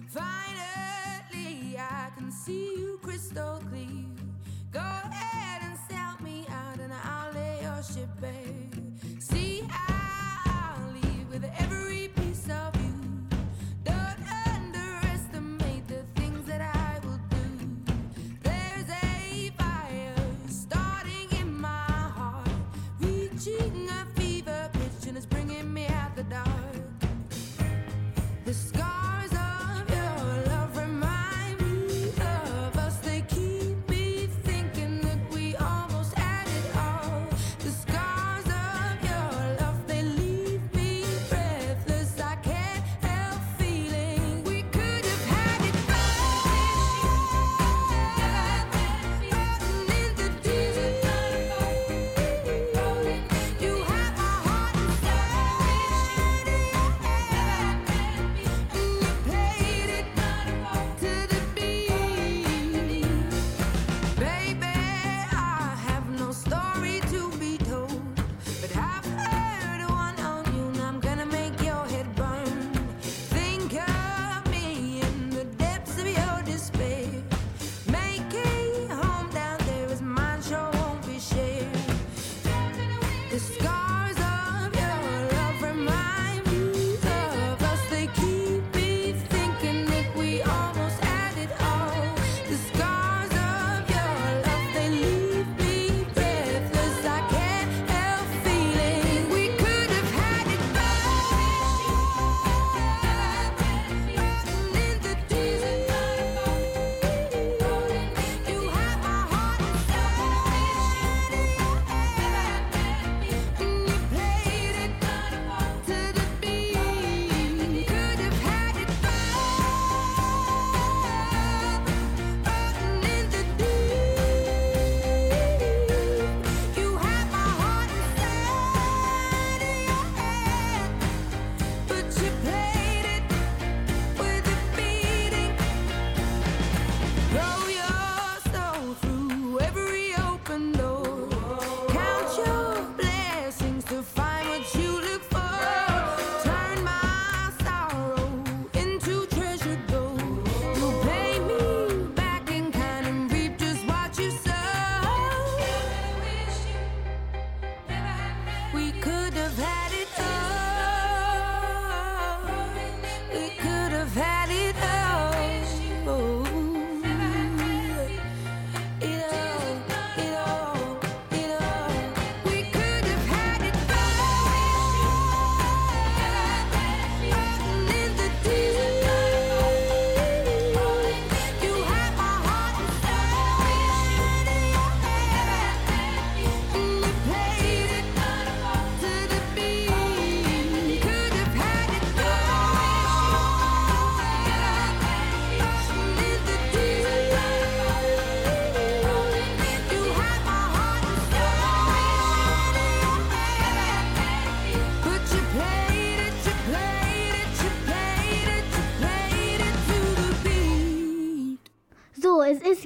Finally, 0.10 1.78
I 1.78 2.12
can 2.18 2.30
see 2.32 2.76
you 2.78 3.00
crystal 3.02 3.60
clear. 3.70 4.06
Go 4.72 4.80
ahead 4.80 5.62
and 5.64 5.78
sell 5.90 6.18
me 6.22 6.46
out, 6.50 6.80
and 6.80 6.92
I'll 6.92 7.32
lay 7.34 7.62
your 7.64 7.82
ship 7.82 8.10
bare. 8.20 8.73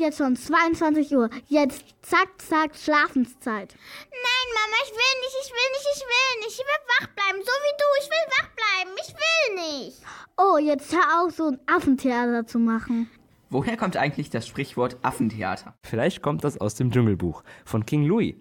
Jetzt 0.08 0.18
schon 0.18 0.36
22 0.36 1.16
Uhr. 1.16 1.30
Jetzt 1.48 1.84
zack, 2.02 2.30
zack, 2.38 2.76
Schlafenszeit. 2.76 3.76
Nein, 4.10 4.48
Mama, 4.56 4.78
ich 4.84 4.92
will 4.92 5.16
nicht, 5.22 5.36
ich 5.44 5.52
will 5.52 5.70
nicht, 5.74 5.88
ich 5.96 6.02
will 6.02 6.40
nicht. 6.40 6.52
Ich 6.52 6.60
will 6.60 6.84
wach 7.00 7.08
bleiben, 7.08 7.44
so 7.44 7.52
wie 7.52 7.76
du. 7.78 7.88
Ich 8.02 8.10
will 8.10 8.26
wach 8.38 8.50
bleiben, 8.56 8.92
ich 9.02 9.14
will 9.14 9.56
nicht. 9.56 9.98
Oh, 10.38 10.58
jetzt 10.58 10.94
hör 10.94 11.22
auf, 11.22 11.36
so 11.36 11.48
ein 11.48 11.60
Affentheater 11.68 12.48
zu 12.48 12.60
machen. 12.60 13.10
Woher 13.50 13.78
kommt 13.78 13.98
eigentlich 13.98 14.30
das 14.30 14.48
Sprichwort 14.48 14.98
Affentheater? 15.02 15.74
Vielleicht 15.84 16.22
kommt 16.22 16.44
das 16.44 16.60
aus 16.60 16.76
dem 16.76 16.92
Dschungelbuch 16.92 17.44
von 17.66 17.86
King 17.86 18.04
Louis. 18.04 18.36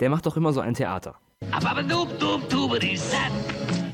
Der 0.00 0.10
macht 0.10 0.26
doch 0.26 0.36
immer 0.36 0.52
so 0.52 0.60
ein 0.60 0.74
Theater. 0.74 1.16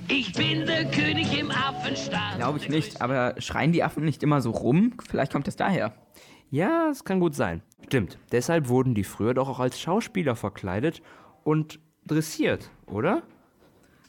Ich 0.09 0.33
bin 0.33 0.67
der 0.67 0.85
König 0.91 1.39
im 1.39 1.51
Affenstaat. 1.51 2.37
Glaube 2.37 2.59
ich 2.59 2.69
nicht, 2.69 3.03
aber 3.03 3.35
schreien 3.39 3.73
die 3.73 3.83
Affen 3.83 4.05
nicht 4.05 4.23
immer 4.23 4.41
so 4.41 4.51
rum? 4.51 4.95
Vielleicht 5.07 5.33
kommt 5.33 5.47
das 5.47 5.57
daher. 5.57 5.93
Ja, 6.51 6.89
es 6.91 7.05
kann 7.05 7.21
gut 7.21 7.35
sein. 7.35 7.63
Stimmt. 7.87 8.19
Deshalb 8.33 8.69
wurden 8.69 8.95
die 8.95 9.05
früher 9.05 9.35
doch 9.35 9.49
auch 9.49 9.61
als 9.61 9.79
Schauspieler 9.79 10.35
verkleidet 10.37 11.03
und 11.45 11.81
dressiert, 12.07 12.71
oder? 12.87 13.23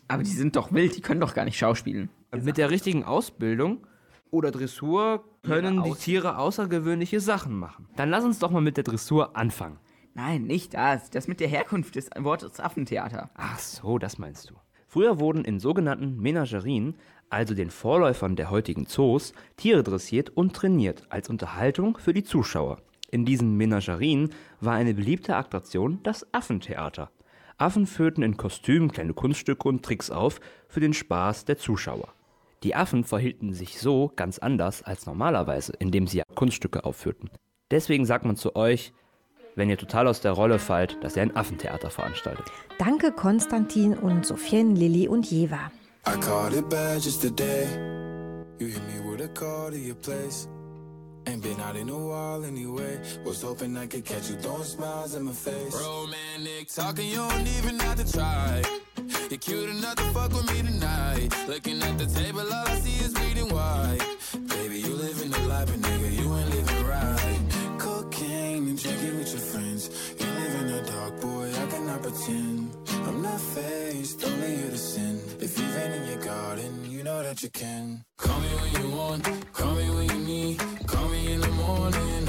Aber 0.07 0.23
die 0.23 0.31
sind 0.31 0.55
doch 0.55 0.71
wild, 0.71 0.95
die 0.95 1.01
können 1.01 1.19
doch 1.19 1.33
gar 1.33 1.45
nicht 1.45 1.57
schauspielen. 1.57 2.09
Mit 2.31 2.57
der 2.57 2.69
richtigen 2.69 3.03
Ausbildung 3.03 3.85
oder 4.31 4.51
Dressur 4.51 5.23
können 5.43 5.83
die 5.83 5.93
Tiere 5.93 6.37
außergewöhnliche 6.37 7.19
Sachen 7.19 7.57
machen. 7.57 7.87
Dann 7.95 8.09
lass 8.09 8.23
uns 8.23 8.39
doch 8.39 8.51
mal 8.51 8.61
mit 8.61 8.77
der 8.77 8.83
Dressur 8.83 9.35
anfangen. 9.35 9.79
Nein, 10.13 10.43
nicht 10.43 10.73
das. 10.73 11.09
Das 11.09 11.27
mit 11.27 11.39
der 11.39 11.47
Herkunft 11.47 11.95
des 11.95 12.09
Wortes 12.17 12.59
Affentheater. 12.59 13.29
Ach 13.35 13.59
so, 13.59 13.97
das 13.97 14.17
meinst 14.17 14.49
du. 14.49 14.55
Früher 14.89 15.19
wurden 15.19 15.45
in 15.45 15.59
sogenannten 15.59 16.19
Menagerien, 16.19 16.95
also 17.29 17.53
den 17.53 17.69
Vorläufern 17.69 18.35
der 18.35 18.49
heutigen 18.49 18.87
Zoos, 18.87 19.33
Tiere 19.55 19.83
dressiert 19.83 20.31
und 20.31 20.55
trainiert 20.55 21.03
als 21.09 21.29
Unterhaltung 21.29 21.99
für 21.99 22.11
die 22.11 22.23
Zuschauer. 22.23 22.79
In 23.11 23.23
diesen 23.23 23.55
Menagerien 23.55 24.31
war 24.59 24.73
eine 24.73 24.95
beliebte 24.95 25.35
Attraktion 25.35 25.99
das 26.01 26.25
Affentheater. 26.33 27.11
Affen 27.59 27.85
führten 27.85 28.23
in 28.23 28.35
Kostümen 28.35 28.91
kleine 28.91 29.13
Kunststücke 29.13 29.69
und 29.69 29.85
Tricks 29.85 30.09
auf 30.09 30.41
für 30.67 30.79
den 30.79 30.95
Spaß 30.95 31.45
der 31.45 31.59
Zuschauer. 31.59 32.11
Die 32.63 32.73
Affen 32.73 33.03
verhielten 33.03 33.53
sich 33.53 33.79
so 33.79 34.11
ganz 34.15 34.39
anders 34.39 34.81
als 34.81 35.05
normalerweise, 35.05 35.73
indem 35.77 36.07
sie 36.07 36.23
Kunststücke 36.33 36.83
aufführten. 36.83 37.29
Deswegen 37.69 38.05
sagt 38.05 38.25
man 38.25 38.37
zu 38.37 38.55
euch, 38.55 38.91
wenn 39.59 39.69
ihr 39.69 39.77
total 39.77 40.07
aus 40.07 40.21
der 40.21 40.31
Rolle 40.31 40.57
fallt, 40.57 40.97
dass 41.03 41.15
ihr 41.15 41.21
ein 41.21 41.35
Affentheater 41.35 41.91
veranstaltet. 41.91 42.45
Danke 42.79 43.11
Konstantin 43.11 43.93
und 43.93 44.25
Sophien, 44.25 44.75
Lilly 44.75 45.07
und 45.07 45.29
Jeva. 45.29 45.69
Ain't 51.25 51.43
been 51.43 51.59
out 51.59 51.75
in 51.75 51.89
a 51.89 51.93
while 51.93 52.43
anyway. 52.43 52.97
Was 53.23 53.43
hoping 53.43 53.77
I 53.77 53.85
could 53.85 54.03
catch 54.03 54.29
you 54.29 54.37
throwing 54.37 54.63
smiles 54.63 55.13
in 55.13 55.25
my 55.25 55.33
face. 55.33 55.75
Romantic 55.75 56.69
talking, 56.73 57.07
you 57.07 57.17
don't 57.17 57.47
even 57.59 57.77
have 57.81 57.97
to 57.97 58.11
try. 58.11 58.63
You're 59.29 59.37
cute 59.37 59.69
enough 59.69 59.95
to 59.95 60.03
fuck 60.13 60.33
with 60.33 60.47
me 60.51 60.61
tonight. 60.63 61.29
Looking 61.47 61.83
at 61.83 61.97
the 61.99 62.07
table, 62.07 62.41
all 62.41 62.67
I 62.67 62.75
see 62.79 63.03
is 63.03 63.13
bleeding 63.13 63.49
white. 63.53 63.99
Baby, 64.47 64.79
you 64.79 64.95
living 64.95 65.29
the 65.29 65.39
life, 65.47 65.67
but 65.67 65.81
nigga, 65.81 66.11
you 66.19 66.28
I'm 73.29 73.35
not 73.35 73.41
faced, 73.41 74.25
only 74.25 74.55
here 74.55 74.71
to 74.71 74.77
sin. 74.77 75.21
If 75.39 75.59
you've 75.59 75.73
been 75.75 75.91
in 75.91 76.07
your 76.07 76.17
garden, 76.17 76.89
you 76.89 77.03
know 77.03 77.21
that 77.21 77.43
you 77.43 77.49
can. 77.51 78.03
Call 78.17 78.39
me 78.39 78.47
when 78.47 78.81
you 78.81 78.89
want, 78.97 79.53
call 79.53 79.75
me 79.75 79.87
when 79.91 80.09
you 80.09 80.25
need. 80.25 80.59
Call 80.87 81.07
me 81.09 81.33
in 81.33 81.41
the 81.41 81.49
morning, 81.49 82.28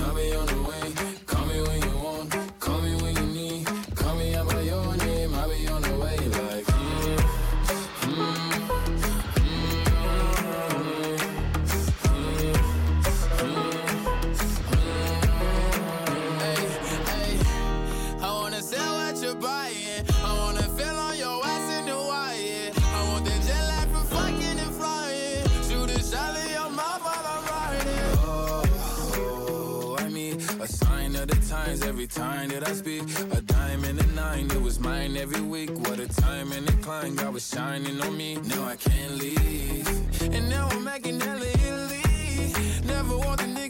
every 31.91 32.07
time 32.07 32.49
that 32.51 32.69
I 32.69 32.73
speak. 32.73 33.03
A 33.33 33.41
diamond 33.41 33.99
and 33.99 34.11
a 34.13 34.15
nine, 34.15 34.49
it 34.49 34.63
was 34.63 34.79
mine 34.79 35.17
every 35.17 35.41
week. 35.41 35.73
What 35.87 35.99
a 35.99 36.07
time 36.07 36.53
and 36.53 36.65
climb, 36.85 37.17
God 37.17 37.35
was 37.35 37.49
shining 37.49 38.01
on 38.01 38.17
me. 38.17 38.37
Now 38.53 38.65
I 38.65 38.77
can't 38.77 39.15
leave. 39.17 39.89
And 40.23 40.49
now 40.49 40.69
I'm 40.71 40.85
making 40.85 41.19
hella. 41.19 41.47
Never 42.85 43.17
want 43.19 43.39
the 43.41 43.49
niggas 43.59 43.70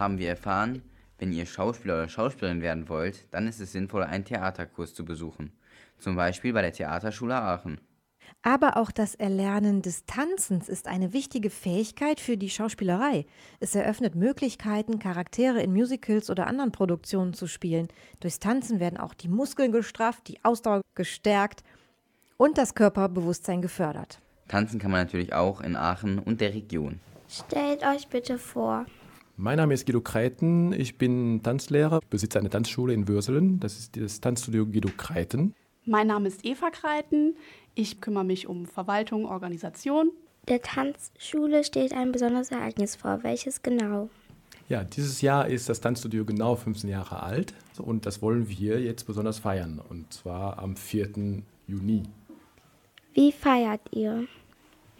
haben 0.00 0.18
wir 0.18 0.28
erfahren, 0.28 0.82
wenn 1.18 1.32
ihr 1.32 1.46
Schauspieler 1.46 1.94
oder 1.94 2.08
Schauspielerin 2.08 2.62
werden 2.62 2.88
wollt, 2.88 3.26
dann 3.30 3.46
ist 3.46 3.60
es 3.60 3.72
sinnvoll, 3.72 4.02
einen 4.02 4.24
Theaterkurs 4.24 4.94
zu 4.94 5.04
besuchen. 5.04 5.52
Zum 5.98 6.16
Beispiel 6.16 6.52
bei 6.52 6.62
der 6.62 6.72
Theaterschule 6.72 7.36
Aachen. 7.36 7.78
Aber 8.42 8.78
auch 8.78 8.90
das 8.90 9.14
Erlernen 9.14 9.82
des 9.82 10.06
Tanzens 10.06 10.68
ist 10.70 10.88
eine 10.88 11.12
wichtige 11.12 11.50
Fähigkeit 11.50 12.20
für 12.20 12.38
die 12.38 12.48
Schauspielerei. 12.48 13.26
Es 13.58 13.74
eröffnet 13.74 14.14
Möglichkeiten, 14.14 14.98
Charaktere 14.98 15.60
in 15.60 15.74
Musicals 15.74 16.30
oder 16.30 16.46
anderen 16.46 16.72
Produktionen 16.72 17.34
zu 17.34 17.46
spielen. 17.46 17.88
Durchs 18.20 18.38
Tanzen 18.38 18.80
werden 18.80 18.98
auch 18.98 19.12
die 19.12 19.28
Muskeln 19.28 19.72
gestrafft, 19.72 20.26
die 20.28 20.42
Ausdauer 20.42 20.80
gestärkt 20.94 21.62
und 22.38 22.56
das 22.56 22.74
Körperbewusstsein 22.74 23.60
gefördert. 23.60 24.20
Tanzen 24.48 24.80
kann 24.80 24.90
man 24.90 25.02
natürlich 25.02 25.34
auch 25.34 25.60
in 25.60 25.76
Aachen 25.76 26.18
und 26.18 26.40
der 26.40 26.54
Region. 26.54 26.98
Stellt 27.28 27.84
euch 27.84 28.08
bitte 28.08 28.38
vor. 28.38 28.86
Mein 29.42 29.56
Name 29.56 29.72
ist 29.72 29.86
Guido 29.86 30.02
Kreiten, 30.02 30.74
ich 30.74 30.98
bin 30.98 31.42
Tanzlehrer, 31.42 32.00
besitze 32.10 32.38
eine 32.38 32.50
Tanzschule 32.50 32.92
in 32.92 33.08
Würselen, 33.08 33.58
das 33.58 33.78
ist 33.78 33.96
das 33.96 34.20
Tanzstudio 34.20 34.66
Guido 34.66 34.90
Kreiten. 34.94 35.54
Mein 35.86 36.08
Name 36.08 36.28
ist 36.28 36.44
Eva 36.44 36.68
Kreiten. 36.68 37.36
Ich 37.74 38.02
kümmere 38.02 38.24
mich 38.24 38.48
um 38.48 38.66
Verwaltung, 38.66 39.24
Organisation. 39.24 40.10
Der 40.46 40.60
Tanzschule 40.60 41.64
steht 41.64 41.94
ein 41.94 42.12
besonderes 42.12 42.50
Ereignis 42.50 42.96
vor. 42.96 43.20
Welches 43.22 43.62
genau? 43.62 44.10
Ja, 44.68 44.84
dieses 44.84 45.22
Jahr 45.22 45.48
ist 45.48 45.70
das 45.70 45.80
Tanzstudio 45.80 46.26
genau 46.26 46.54
15 46.54 46.90
Jahre 46.90 47.22
alt 47.22 47.54
und 47.78 48.04
das 48.04 48.20
wollen 48.20 48.46
wir 48.50 48.82
jetzt 48.82 49.06
besonders 49.06 49.38
feiern 49.38 49.80
und 49.88 50.12
zwar 50.12 50.58
am 50.58 50.76
4. 50.76 51.42
Juni. 51.66 52.02
Wie 53.14 53.32
feiert 53.32 53.80
ihr? 53.92 54.26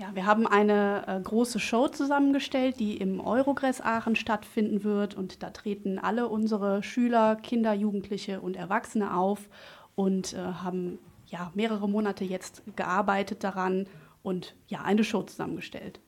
Ja, 0.01 0.15
wir 0.15 0.25
haben 0.25 0.47
eine 0.47 1.05
äh, 1.07 1.21
große 1.21 1.61
Show 1.61 1.89
zusammengestellt, 1.89 2.81
die 2.81 2.97
im 2.97 3.21
Eurogress 3.21 3.83
Aachen 3.83 4.17
stattfinden 4.17 4.83
wird. 4.83 5.15
Und 5.15 5.43
da 5.43 5.51
treten 5.51 5.99
alle 5.99 6.29
unsere 6.29 6.83
Schüler, 6.83 7.37
Kinder, 7.37 7.75
Jugendliche 7.75 8.41
und 8.41 8.57
Erwachsene 8.57 9.15
auf 9.15 9.51
und 9.97 10.33
äh, 10.33 10.39
haben 10.39 10.99
ja, 11.27 11.53
mehrere 11.55 11.87
Monate 11.87 12.25
jetzt 12.25 12.63
gearbeitet 12.77 13.45
daran 13.45 13.87
und 14.23 14.55
ja, 14.69 14.81
eine 14.81 15.05
Show 15.05 15.23
zusammengestellt. 15.23 16.01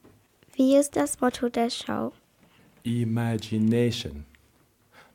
Wie 0.54 0.74
ist 0.74 0.96
das 0.96 1.20
Motto 1.20 1.50
der 1.50 1.68
Show? 1.68 2.12
Imagination. 2.84 4.24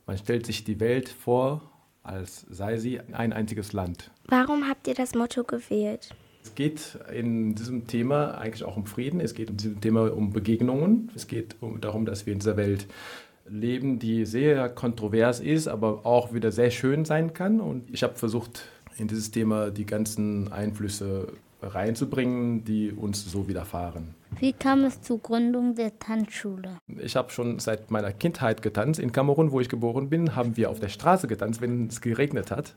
Man 0.06 0.18
stellt 0.18 0.46
sich 0.46 0.62
die 0.62 0.78
Welt 0.78 1.08
vor, 1.08 1.62
als 2.04 2.46
sei 2.48 2.76
sie 2.76 3.00
ein 3.00 3.32
einziges 3.32 3.72
Land. 3.72 4.12
Warum 4.26 4.68
habt 4.68 4.86
ihr 4.86 4.94
das 4.94 5.16
Motto 5.16 5.42
gewählt? 5.42 6.14
Es 6.48 6.54
geht 6.54 6.98
in 7.12 7.54
diesem 7.54 7.86
Thema 7.86 8.38
eigentlich 8.38 8.64
auch 8.64 8.78
um 8.78 8.86
Frieden, 8.86 9.20
es 9.20 9.34
geht 9.34 9.50
in 9.50 9.58
diesem 9.58 9.80
Thema 9.82 10.10
um 10.10 10.32
Begegnungen, 10.32 11.10
es 11.14 11.26
geht 11.26 11.56
um, 11.60 11.78
darum, 11.78 12.06
dass 12.06 12.24
wir 12.24 12.32
in 12.32 12.38
dieser 12.38 12.56
Welt 12.56 12.86
leben, 13.46 13.98
die 13.98 14.24
sehr 14.24 14.70
kontrovers 14.70 15.40
ist, 15.40 15.68
aber 15.68 16.06
auch 16.06 16.32
wieder 16.32 16.50
sehr 16.50 16.70
schön 16.70 17.04
sein 17.04 17.34
kann. 17.34 17.60
Und 17.60 17.90
ich 17.92 18.02
habe 18.02 18.14
versucht, 18.14 18.64
in 18.96 19.08
dieses 19.08 19.30
Thema 19.30 19.70
die 19.70 19.84
ganzen 19.84 20.50
Einflüsse 20.50 21.34
reinzubringen, 21.60 22.64
die 22.64 22.92
uns 22.92 23.30
so 23.30 23.46
widerfahren. 23.46 24.14
Wie 24.38 24.52
kam 24.52 24.84
es 24.84 25.00
zur 25.02 25.20
Gründung 25.20 25.74
der 25.74 25.98
Tanzschule? 25.98 26.78
Ich 26.98 27.16
habe 27.16 27.30
schon 27.30 27.58
seit 27.58 27.90
meiner 27.90 28.12
Kindheit 28.12 28.62
getanzt. 28.62 29.00
In 29.00 29.10
Kamerun, 29.10 29.52
wo 29.52 29.60
ich 29.60 29.68
geboren 29.68 30.10
bin, 30.10 30.36
haben 30.36 30.56
wir 30.56 30.70
auf 30.70 30.80
der 30.80 30.88
Straße 30.88 31.26
getanzt, 31.26 31.60
wenn 31.60 31.88
es 31.88 32.00
geregnet 32.00 32.50
hat. 32.50 32.74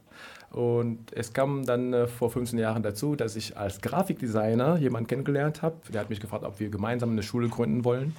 Und 0.51 1.13
es 1.13 1.33
kam 1.33 1.65
dann 1.65 1.93
äh, 1.93 2.07
vor 2.07 2.31
15 2.31 2.57
Jahren 2.57 2.83
dazu, 2.83 3.15
dass 3.15 3.35
ich 3.35 3.57
als 3.57 3.81
Grafikdesigner 3.81 4.77
jemanden 4.77 5.07
kennengelernt 5.07 5.61
habe. 5.61 5.75
Der 5.93 6.01
hat 6.01 6.09
mich 6.09 6.19
gefragt, 6.19 6.43
ob 6.43 6.59
wir 6.59 6.69
gemeinsam 6.69 7.11
eine 7.11 7.23
Schule 7.23 7.47
gründen 7.47 7.85
wollen. 7.85 8.15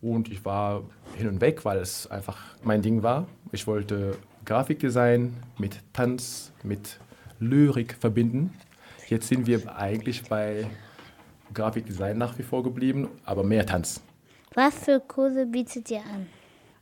Und 0.00 0.30
ich 0.30 0.44
war 0.44 0.82
hin 1.16 1.28
und 1.28 1.40
weg, 1.40 1.64
weil 1.64 1.78
es 1.78 2.10
einfach 2.10 2.38
mein 2.62 2.82
Ding 2.82 3.02
war. 3.02 3.26
Ich 3.52 3.66
wollte 3.66 4.16
Grafikdesign 4.44 5.34
mit 5.58 5.80
Tanz, 5.92 6.52
mit 6.62 6.98
Lyrik 7.38 7.94
verbinden. 7.94 8.54
Jetzt 9.08 9.28
sind 9.28 9.46
wir 9.46 9.76
eigentlich 9.76 10.28
bei 10.28 10.66
Grafikdesign 11.54 12.18
nach 12.18 12.38
wie 12.38 12.42
vor 12.42 12.62
geblieben, 12.62 13.08
aber 13.24 13.42
mehr 13.42 13.66
Tanz. 13.66 14.02
Was 14.54 14.84
für 14.84 15.00
Kurse 15.00 15.46
bietet 15.46 15.90
ihr 15.90 16.00
an? 16.00 16.26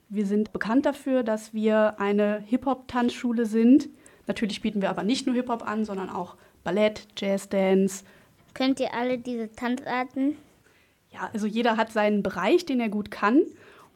Wir 0.09 0.25
sind 0.25 0.53
bekannt 0.53 0.87
dafür, 0.87 1.23
dass 1.23 1.53
wir 1.53 2.01
eine 2.01 2.43
Hip-Hop-Tanzschule 2.47 3.45
sind. 3.45 3.91
Natürlich 4.27 4.63
bieten 4.63 4.81
wir 4.81 4.89
aber 4.89 5.03
nicht 5.03 5.27
nur 5.27 5.35
Hip-Hop 5.35 5.67
an, 5.67 5.85
sondern 5.85 6.09
auch 6.09 6.37
Ballett, 6.65 7.07
Jazz, 7.17 7.49
Dance. 7.49 8.05
Könnt 8.55 8.81
ihr 8.81 8.95
alle 8.95 9.19
diese 9.19 9.53
Tanzarten? 9.53 10.37
Ja, 11.13 11.31
also 11.33 11.47
jeder 11.47 11.77
hat 11.77 11.93
seinen 11.93 12.23
Bereich, 12.23 12.65
den 12.65 12.81
er 12.81 12.89
gut 12.89 13.11
kann. 13.11 13.43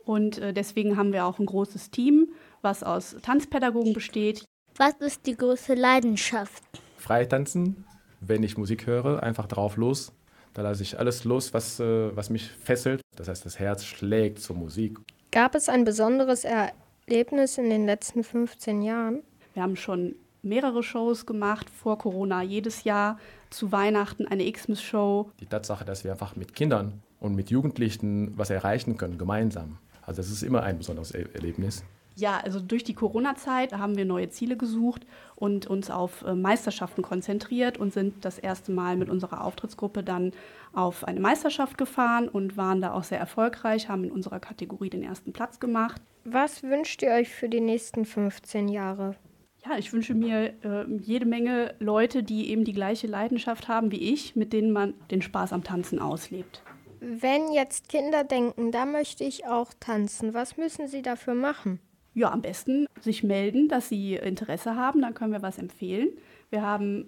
Und 0.04 0.38
äh, 0.38 0.52
deswegen 0.52 0.96
haben 0.96 1.12
wir 1.12 1.24
auch 1.24 1.38
ein 1.38 1.46
großes 1.46 1.90
Team, 1.90 2.28
was 2.60 2.82
aus 2.82 3.16
Tanzpädagogen 3.22 3.92
besteht. 3.92 4.44
Was 4.76 4.94
ist 4.94 5.26
die 5.26 5.36
größte 5.36 5.74
Leidenschaft? 5.74 6.62
Freitanzen, 6.96 7.84
wenn 8.20 8.42
ich 8.42 8.56
Musik 8.56 8.86
höre, 8.86 9.22
einfach 9.22 9.46
drauf 9.46 9.76
los. 9.76 10.12
Da 10.54 10.62
lasse 10.62 10.82
ich 10.82 10.98
alles 10.98 11.24
los, 11.24 11.54
was, 11.54 11.80
äh, 11.80 12.14
was 12.14 12.28
mich 12.30 12.50
fesselt. 12.50 13.00
Das 13.16 13.28
heißt, 13.28 13.44
das 13.46 13.58
Herz 13.58 13.84
schlägt 13.84 14.38
zur 14.40 14.56
Musik. 14.56 14.98
Gab 15.30 15.54
es 15.54 15.68
ein 15.68 15.84
besonderes 15.84 16.44
Erlebnis 16.44 17.58
in 17.58 17.70
den 17.70 17.86
letzten 17.86 18.22
15 18.22 18.82
Jahren? 18.82 19.22
Wir 19.54 19.62
haben 19.62 19.76
schon 19.76 20.14
mehrere 20.42 20.82
Shows 20.82 21.24
gemacht 21.24 21.70
vor 21.70 21.98
Corona, 21.98 22.42
jedes 22.42 22.84
Jahr 22.84 23.18
zu 23.50 23.70
Weihnachten 23.72 24.26
eine 24.26 24.50
Xmas-Show. 24.50 25.30
Die 25.40 25.46
Tatsache, 25.46 25.84
dass 25.84 26.04
wir 26.04 26.10
einfach 26.12 26.36
mit 26.36 26.54
Kindern 26.54 27.00
und 27.20 27.34
mit 27.34 27.50
Jugendlichen 27.50 28.36
was 28.36 28.50
erreichen 28.50 28.96
können, 28.96 29.18
gemeinsam. 29.18 29.78
Also 30.04 30.20
das 30.20 30.30
ist 30.30 30.42
immer 30.42 30.62
ein 30.64 30.78
besonderes 30.78 31.12
Er- 31.12 31.32
Erlebnis. 31.34 31.84
Ja, 32.14 32.38
also 32.38 32.60
durch 32.60 32.84
die 32.84 32.94
Corona-Zeit 32.94 33.72
haben 33.72 33.96
wir 33.96 34.04
neue 34.04 34.28
Ziele 34.28 34.56
gesucht 34.56 35.06
und 35.34 35.66
uns 35.66 35.90
auf 35.90 36.22
äh, 36.22 36.34
Meisterschaften 36.34 37.02
konzentriert 37.02 37.78
und 37.78 37.92
sind 37.92 38.24
das 38.24 38.38
erste 38.38 38.70
Mal 38.72 38.96
mit 38.96 39.08
unserer 39.08 39.44
Auftrittsgruppe 39.44 40.02
dann 40.02 40.32
auf 40.72 41.04
eine 41.04 41.20
Meisterschaft 41.20 41.78
gefahren 41.78 42.28
und 42.28 42.56
waren 42.56 42.80
da 42.80 42.92
auch 42.92 43.04
sehr 43.04 43.18
erfolgreich, 43.18 43.88
haben 43.88 44.04
in 44.04 44.12
unserer 44.12 44.40
Kategorie 44.40 44.90
den 44.90 45.02
ersten 45.02 45.32
Platz 45.32 45.58
gemacht. 45.58 46.02
Was 46.24 46.62
wünscht 46.62 47.02
ihr 47.02 47.12
euch 47.12 47.30
für 47.30 47.48
die 47.48 47.60
nächsten 47.60 48.04
15 48.04 48.68
Jahre? 48.68 49.16
Ja, 49.64 49.78
ich 49.78 49.92
wünsche 49.92 50.14
mir 50.14 50.54
äh, 50.64 50.84
jede 51.00 51.24
Menge 51.24 51.74
Leute, 51.78 52.22
die 52.22 52.50
eben 52.50 52.64
die 52.64 52.72
gleiche 52.72 53.06
Leidenschaft 53.06 53.68
haben 53.68 53.92
wie 53.92 54.12
ich, 54.12 54.34
mit 54.34 54.52
denen 54.52 54.72
man 54.72 54.94
den 55.10 55.22
Spaß 55.22 55.52
am 55.52 55.62
Tanzen 55.62 56.00
auslebt. 56.00 56.62
Wenn 57.00 57.52
jetzt 57.52 57.88
Kinder 57.88 58.24
denken, 58.24 58.70
da 58.70 58.86
möchte 58.86 59.24
ich 59.24 59.46
auch 59.46 59.72
tanzen, 59.78 60.34
was 60.34 60.56
müssen 60.56 60.88
sie 60.88 61.02
dafür 61.02 61.34
machen? 61.34 61.80
Ja, 62.14 62.30
am 62.30 62.42
besten 62.42 62.86
sich 63.00 63.22
melden, 63.22 63.68
dass 63.68 63.88
sie 63.88 64.14
Interesse 64.14 64.76
haben, 64.76 65.00
dann 65.00 65.14
können 65.14 65.32
wir 65.32 65.42
was 65.42 65.58
empfehlen. 65.58 66.10
Wir 66.50 66.62
haben 66.62 67.06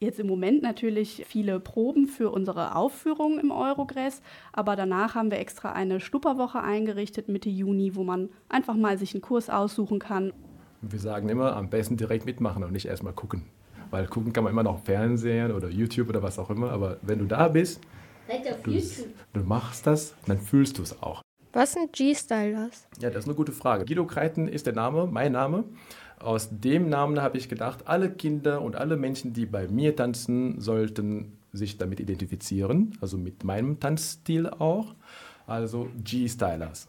jetzt 0.00 0.20
im 0.20 0.26
Moment 0.26 0.62
natürlich 0.62 1.24
viele 1.26 1.60
Proben 1.60 2.06
für 2.06 2.30
unsere 2.30 2.76
Aufführung 2.76 3.38
im 3.40 3.50
Eurogress, 3.50 4.22
aber 4.52 4.76
danach 4.76 5.14
haben 5.14 5.30
wir 5.30 5.38
extra 5.38 5.72
eine 5.72 6.00
Schnupperwoche 6.00 6.60
eingerichtet 6.60 7.28
Mitte 7.28 7.48
Juni, 7.48 7.94
wo 7.94 8.04
man 8.04 8.28
einfach 8.48 8.76
mal 8.76 8.98
sich 8.98 9.14
einen 9.14 9.22
Kurs 9.22 9.50
aussuchen 9.50 9.98
kann. 9.98 10.32
Wir 10.82 10.98
sagen 10.98 11.28
immer, 11.28 11.56
am 11.56 11.70
besten 11.70 11.96
direkt 11.96 12.26
mitmachen 12.26 12.62
und 12.62 12.72
nicht 12.72 12.86
erstmal 12.86 13.14
gucken. 13.14 13.44
Weil 13.90 14.06
gucken 14.06 14.32
kann 14.32 14.44
man 14.44 14.52
immer 14.52 14.62
noch 14.62 14.84
Fernsehen 14.84 15.52
oder 15.52 15.68
YouTube 15.68 16.08
oder 16.08 16.22
was 16.22 16.38
auch 16.38 16.50
immer, 16.50 16.70
aber 16.70 16.98
wenn 17.02 17.20
du 17.20 17.26
da 17.26 17.48
bist, 17.48 17.80
du, 18.64 18.82
du 19.32 19.40
machst 19.40 19.86
das, 19.86 20.14
dann 20.26 20.38
fühlst 20.38 20.78
du 20.78 20.82
es 20.82 21.02
auch. 21.02 21.23
Was 21.54 21.74
sind 21.74 21.92
G-Stylers? 21.92 22.88
Ja, 23.00 23.10
das 23.10 23.20
ist 23.20 23.28
eine 23.28 23.36
gute 23.36 23.52
Frage. 23.52 23.84
Guido 23.84 24.04
Kreiten 24.06 24.48
ist 24.48 24.66
der 24.66 24.74
Name, 24.74 25.06
mein 25.06 25.30
Name. 25.30 25.62
Aus 26.18 26.48
dem 26.50 26.88
Namen 26.88 27.22
habe 27.22 27.38
ich 27.38 27.48
gedacht, 27.48 27.86
alle 27.86 28.10
Kinder 28.10 28.60
und 28.60 28.74
alle 28.74 28.96
Menschen, 28.96 29.34
die 29.34 29.46
bei 29.46 29.68
mir 29.68 29.94
tanzen, 29.94 30.60
sollten 30.60 31.38
sich 31.52 31.78
damit 31.78 32.00
identifizieren, 32.00 32.98
also 33.00 33.16
mit 33.16 33.44
meinem 33.44 33.78
Tanzstil 33.78 34.48
auch. 34.48 34.96
Also 35.46 35.88
G-Stylers. 36.02 36.88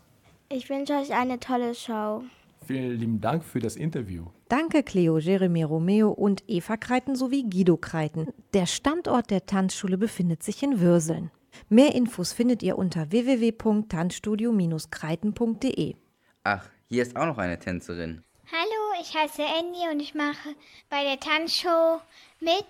Ich 0.50 0.68
wünsche 0.68 0.94
euch 0.94 1.14
eine 1.14 1.40
tolle 1.40 1.76
Show. 1.76 2.24
Vielen 2.66 2.98
lieben 2.98 3.22
Dank 3.22 3.44
für 3.44 3.60
das 3.60 3.76
Interview. 3.76 4.26
Danke 4.50 4.82
Cleo, 4.82 5.20
Jeremy 5.20 5.62
Romeo 5.62 6.10
und 6.10 6.44
Eva 6.48 6.78
Kreiten 6.78 7.16
sowie 7.16 7.44
Guido 7.44 7.78
Kreiten. 7.78 8.30
Der 8.56 8.66
Standort 8.66 9.30
der 9.30 9.46
Tanzschule 9.46 10.00
befindet 10.00 10.42
sich 10.42 10.64
in 10.64 10.80
Würseln. 10.80 11.30
Mehr 11.70 11.96
Infos 11.96 12.34
findet 12.34 12.62
ihr 12.64 12.78
unter 12.78 13.12
www.tanzstudio-kreiten.de. 13.12 15.96
Ach, 16.44 16.70
hier 16.88 17.02
ist 17.02 17.16
auch 17.16 17.26
noch 17.26 17.38
eine 17.38 17.58
Tänzerin. 17.60 18.22
Hallo, 18.52 19.02
ich 19.02 19.16
heiße 19.16 19.42
Andy 19.42 19.90
und 19.92 20.00
ich 20.00 20.14
mache 20.14 20.50
bei 20.90 21.04
der 21.04 21.20
Tanzshow 21.20 22.00
mit. 22.40 22.66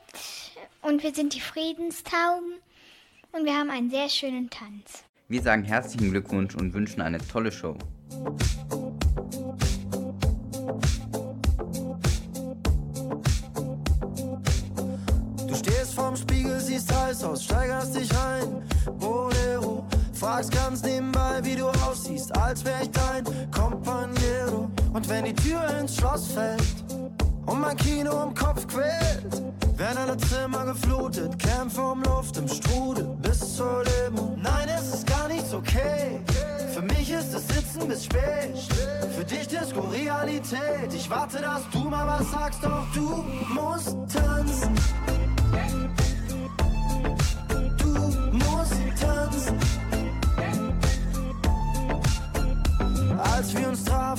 Und 0.82 1.04
wir 1.04 1.14
sind 1.14 1.34
die 1.34 1.42
Friedenstauben. 1.42 2.54
Und 3.34 3.44
wir 3.44 3.54
haben 3.54 3.70
einen 3.70 3.90
sehr 3.90 4.08
schönen 4.08 4.50
Tanz. 4.50 5.04
Wir 5.28 5.42
sagen 5.42 5.64
herzlichen 5.64 6.12
Glückwunsch 6.12 6.56
und 6.56 6.74
wünschen 6.74 7.02
eine 7.02 7.18
tolle 7.18 7.52
Show. 7.52 7.78
Stehst 15.56 15.94
vorm 15.94 16.16
Spiegel, 16.16 16.60
siehst 16.60 16.94
heiß 16.94 17.24
aus, 17.24 17.44
steigerst 17.44 17.96
dich 17.96 18.10
rein. 18.16 18.64
Bolero, 19.00 19.86
Fragst 20.16 20.52
ganz 20.52 20.82
nebenbei, 20.82 21.40
wie 21.44 21.56
du 21.56 21.68
aussiehst, 21.68 22.36
als 22.38 22.64
wär 22.64 22.82
ich 22.82 22.90
dein 22.92 23.26
Companiero. 23.52 24.72
Und 24.94 25.10
wenn 25.10 25.26
die 25.26 25.36
Tür 25.36 25.62
ins 25.80 25.98
Schloss 25.98 26.28
fällt 26.28 26.64
und 27.46 27.60
mein 27.60 27.76
Kino 27.76 28.24
im 28.24 28.34
Kopf 28.34 28.66
quält, 28.66 29.44
werden 29.78 29.98
alle 29.98 30.16
Zimmer 30.18 30.66
geflutet, 30.66 31.38
Kämpfe 31.38 31.82
um 31.82 32.02
Luft 32.04 32.38
im 32.38 32.48
Strudel 32.48 33.06
bis 33.22 33.56
zur 33.58 33.84
Limo. 33.84 34.38
Nein, 34.42 34.70
es 34.70 34.94
ist 34.96 35.08
gar 35.08 35.28
nichts 35.28 35.54
okay. 35.54 36.22
Für 36.74 36.82
mich 36.82 37.12
ist 37.12 37.34
es 37.34 37.48
Sitzen 37.50 37.88
bis 37.88 38.06
spät. 38.06 38.58
Für 39.18 39.26
dich 39.26 39.48
Disco 39.48 39.82
Realität. 39.82 40.94
Ich 40.94 41.10
warte, 41.10 41.42
dass 41.42 41.62
du 41.72 41.90
mal 41.90 42.08
was 42.08 42.32
sagst, 42.32 42.64
doch 42.64 42.86
du 42.94 43.24
musst 43.54 43.98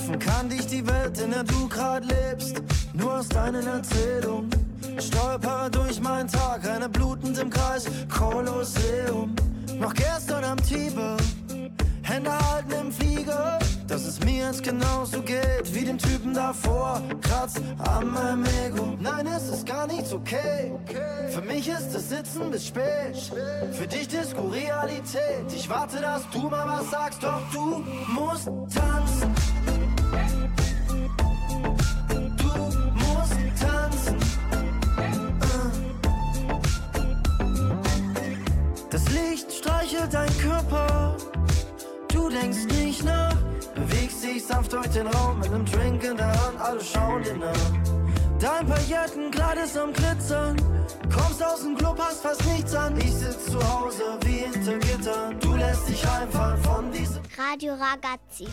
uns 0.07 0.19
trafen, 0.19 0.19
kannte 0.19 0.55
ich 0.55 0.67
die 0.67 0.87
Welt, 0.87 1.19
in 1.21 1.31
der 1.31 1.45
du 1.45 1.69
grad 1.69 2.05
lebst. 2.05 2.63
Nur 2.93 3.19
aus 3.19 3.29
deinen 3.29 3.67
Erzählungen. 3.67 4.51
Stolper 4.99 5.69
durch 5.71 6.01
meinen 6.01 6.29
Tag, 6.29 6.69
eine 6.69 6.89
blutend 6.89 7.39
im 7.39 7.51
Kreis, 7.51 7.87
Kolosseum. 8.17 9.35
Noch 9.79 9.93
gestern 9.93 10.45
am 10.45 10.57
Tiber, 10.59 11.17
Hände 12.03 12.31
halten 12.31 12.73
im 12.73 12.93
Flieger. 12.93 13.59
Dass 13.87 14.05
es 14.05 14.19
mir 14.25 14.47
jetzt 14.47 14.65
genauso 14.65 15.23
geht 15.23 15.73
wie 15.73 15.85
dem 15.85 15.97
Typen 15.97 16.35
davor. 16.35 17.01
Kratzt 17.23 17.61
an 17.79 18.11
meinem 18.11 18.45
Ego. 18.67 18.97
Nein, 18.99 19.29
es 19.29 19.49
ist 19.49 19.65
gar 19.65 19.87
nichts 19.87 20.13
okay. 20.13 20.73
Für 21.31 21.41
mich 21.41 21.69
ist 21.69 21.95
es 21.95 22.09
Sitzen 22.09 22.51
bis 22.51 22.67
spät. 22.67 23.17
Für 23.73 23.87
dich 23.87 24.09
Disco 24.09 24.43
Realität. 24.49 25.53
Ich 25.55 25.69
warte, 25.71 26.01
dass 26.01 26.29
du 26.31 26.49
mal 26.49 26.67
was 26.67 26.91
sagst, 26.91 27.23
doch 27.23 27.41
du 27.53 27.85
musst 28.13 28.47
tanzen. 28.75 29.56
Dein 40.13 40.39
Körper. 40.39 41.17
Du 42.09 42.29
denkst 42.29 42.65
nicht 42.81 43.05
nach, 43.05 43.37
bewegst 43.75 44.25
dich 44.25 44.45
sanft 44.45 44.73
durch 44.73 44.89
den 44.89 45.07
Raum 45.07 45.39
mit 45.39 45.49
einem 45.49 45.65
Drink 45.67 46.05
in 46.05 46.17
der 46.17 46.29
Hand, 46.29 46.61
alle 46.61 46.81
schauen 46.81 47.23
dir 47.23 47.37
nach. 47.37 47.53
Dein 48.39 48.67
Paillettenkleid 48.67 49.59
ist 49.65 49.79
am 49.79 49.93
Glitzern, 49.93 50.57
kommst 51.13 51.43
aus 51.43 51.63
dem 51.63 51.77
Club, 51.77 51.99
hast 51.99 52.23
fast 52.23 52.45
nichts 52.47 52.75
an. 52.75 52.97
Ich 52.99 53.13
sitz 53.13 53.47
zu 53.47 53.59
Hause 53.59 54.03
wie 54.25 54.39
hinter 54.39 54.79
Gittern, 54.79 55.41
du 55.41 55.55
lässt 55.55 55.89
dich 55.89 56.07
einfallen 56.09 56.63
von 56.63 56.91
diesem. 56.93 57.23
Radio 57.39 57.75
Ragazzi. 57.75 58.47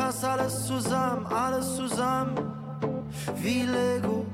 Passt 0.00 0.24
alles 0.24 0.66
zusammen, 0.66 1.26
alles 1.26 1.76
zusammen, 1.76 2.34
wie 3.36 3.62
Lego. 3.62 4.24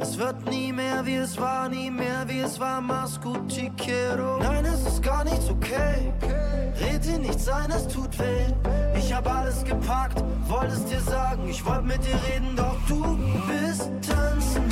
Es 0.00 0.18
wird 0.18 0.50
nie 0.50 0.72
mehr 0.72 1.06
wie 1.06 1.16
es 1.16 1.38
war, 1.38 1.68
nie 1.68 1.90
mehr 1.90 2.24
wie 2.26 2.40
es 2.40 2.58
war, 2.58 2.80
Mascuti 2.80 3.70
quiero. 3.76 4.38
Nein, 4.38 4.64
es 4.64 4.84
ist 4.84 5.02
gar 5.02 5.22
nichts 5.22 5.48
okay. 5.48 6.12
Red 6.80 7.04
dir 7.04 7.18
nichts 7.18 7.48
ein, 7.48 7.70
es 7.70 7.86
tut 7.86 8.18
weh. 8.18 8.46
Ich 8.98 9.14
hab 9.14 9.32
alles 9.32 9.62
gepackt, 9.62 10.24
wollte 10.48 10.74
es 10.74 10.84
dir 10.86 11.00
sagen, 11.00 11.48
ich 11.48 11.64
wollte 11.64 11.84
mit 11.84 12.04
dir 12.04 12.18
reden, 12.28 12.56
doch 12.56 12.78
du 12.88 13.16
bist 13.46 13.90
tanzen. 14.08 14.71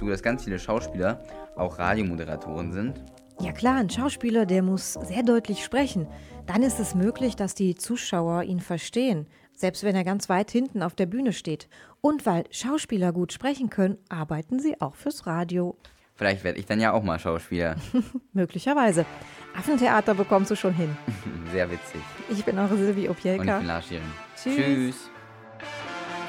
du, 0.00 0.08
dass 0.08 0.22
ganz 0.22 0.44
viele 0.44 0.58
Schauspieler 0.58 1.22
auch 1.56 1.78
Radiomoderatoren 1.78 2.72
sind? 2.72 3.02
Ja 3.40 3.52
klar, 3.52 3.76
ein 3.76 3.88
Schauspieler, 3.88 4.44
der 4.44 4.62
muss 4.62 4.94
sehr 4.94 5.22
deutlich 5.22 5.64
sprechen. 5.64 6.06
Dann 6.46 6.62
ist 6.62 6.78
es 6.78 6.94
möglich, 6.94 7.36
dass 7.36 7.54
die 7.54 7.74
Zuschauer 7.74 8.42
ihn 8.42 8.60
verstehen, 8.60 9.26
selbst 9.56 9.82
wenn 9.82 9.96
er 9.96 10.04
ganz 10.04 10.28
weit 10.28 10.50
hinten 10.50 10.82
auf 10.82 10.94
der 10.94 11.06
Bühne 11.06 11.32
steht. 11.32 11.68
Und 12.00 12.26
weil 12.26 12.44
Schauspieler 12.50 13.12
gut 13.12 13.32
sprechen 13.32 13.70
können, 13.70 13.98
arbeiten 14.08 14.58
sie 14.58 14.80
auch 14.80 14.94
fürs 14.94 15.26
Radio. 15.26 15.76
Vielleicht 16.16 16.44
werde 16.44 16.58
ich 16.58 16.66
dann 16.66 16.80
ja 16.80 16.92
auch 16.92 17.02
mal 17.02 17.18
Schauspieler. 17.18 17.76
Möglicherweise. 18.34 19.06
Affentheater 19.56 20.14
bekommst 20.14 20.50
du 20.50 20.54
schon 20.54 20.74
hin. 20.74 20.94
Sehr 21.52 21.70
witzig. 21.70 22.02
Ich 22.28 22.44
bin 22.44 22.58
auch 22.58 22.68
Silvi 22.68 23.08
Opjelka. 23.08 23.40
Und 23.40 23.48
ich 23.48 23.56
bin 23.58 23.66
Lars 23.66 23.86
Tschüss. 24.36 24.56
Tschüss. 24.56 25.10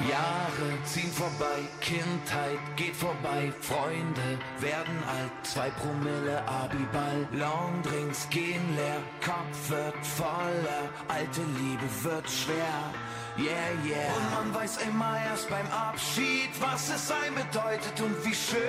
Jahre 0.08 0.84
ziehen 0.84 1.12
vorbei, 1.12 1.60
Kindheit 1.80 2.58
geht 2.76 2.96
vorbei, 2.96 3.52
Freunde 3.60 4.38
werden 4.58 5.02
alt, 5.06 5.32
zwei 5.42 5.70
Promille 5.70 6.42
Abiball, 6.46 7.26
Longdrinks 7.32 8.28
gehen 8.30 8.76
leer, 8.76 9.02
Kopf 9.24 9.70
wird 9.70 10.06
voller, 10.06 10.88
alte 11.08 11.42
Liebe 11.58 11.88
wird 12.02 12.28
schwer. 12.28 12.92
Yeah, 13.38 13.72
yeah. 13.84 14.12
Und 14.14 14.30
man 14.30 14.54
weiß 14.54 14.78
immer 14.88 15.16
erst 15.30 15.48
beim 15.48 15.66
Abschied, 15.70 16.50
was 16.60 16.90
es 16.90 17.08
sein 17.08 17.34
bedeutet 17.34 17.98
und 18.00 18.24
wie 18.26 18.34
schön 18.34 18.60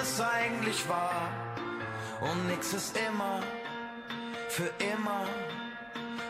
es 0.00 0.20
eigentlich 0.20 0.88
war. 0.88 1.30
Und 2.20 2.48
nix 2.48 2.72
ist 2.72 2.96
immer, 2.96 3.40
für 4.48 4.70
immer, 4.92 5.26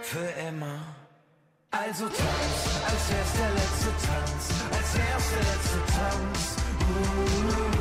für 0.03 0.29
immer. 0.49 1.00
Also 1.73 2.07
tanz, 2.07 2.19
als 2.85 3.11
wär's 3.11 3.33
der 3.39 3.51
letzte 3.53 3.91
Tanz, 4.05 4.51
als 4.73 4.99
wär's 4.99 5.31
der 5.31 5.39
letzte 5.39 5.79
Tanz. 5.95 6.57
Uh 6.81 6.95
-uh. 6.95 7.77
uh. 7.77 7.80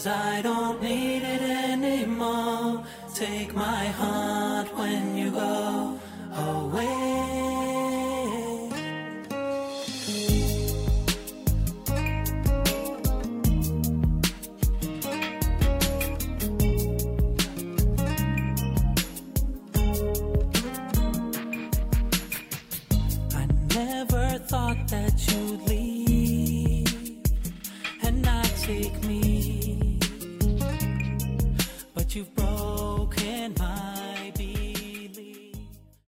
as 0.00 0.06
I 0.06 0.40
don't 0.40 0.49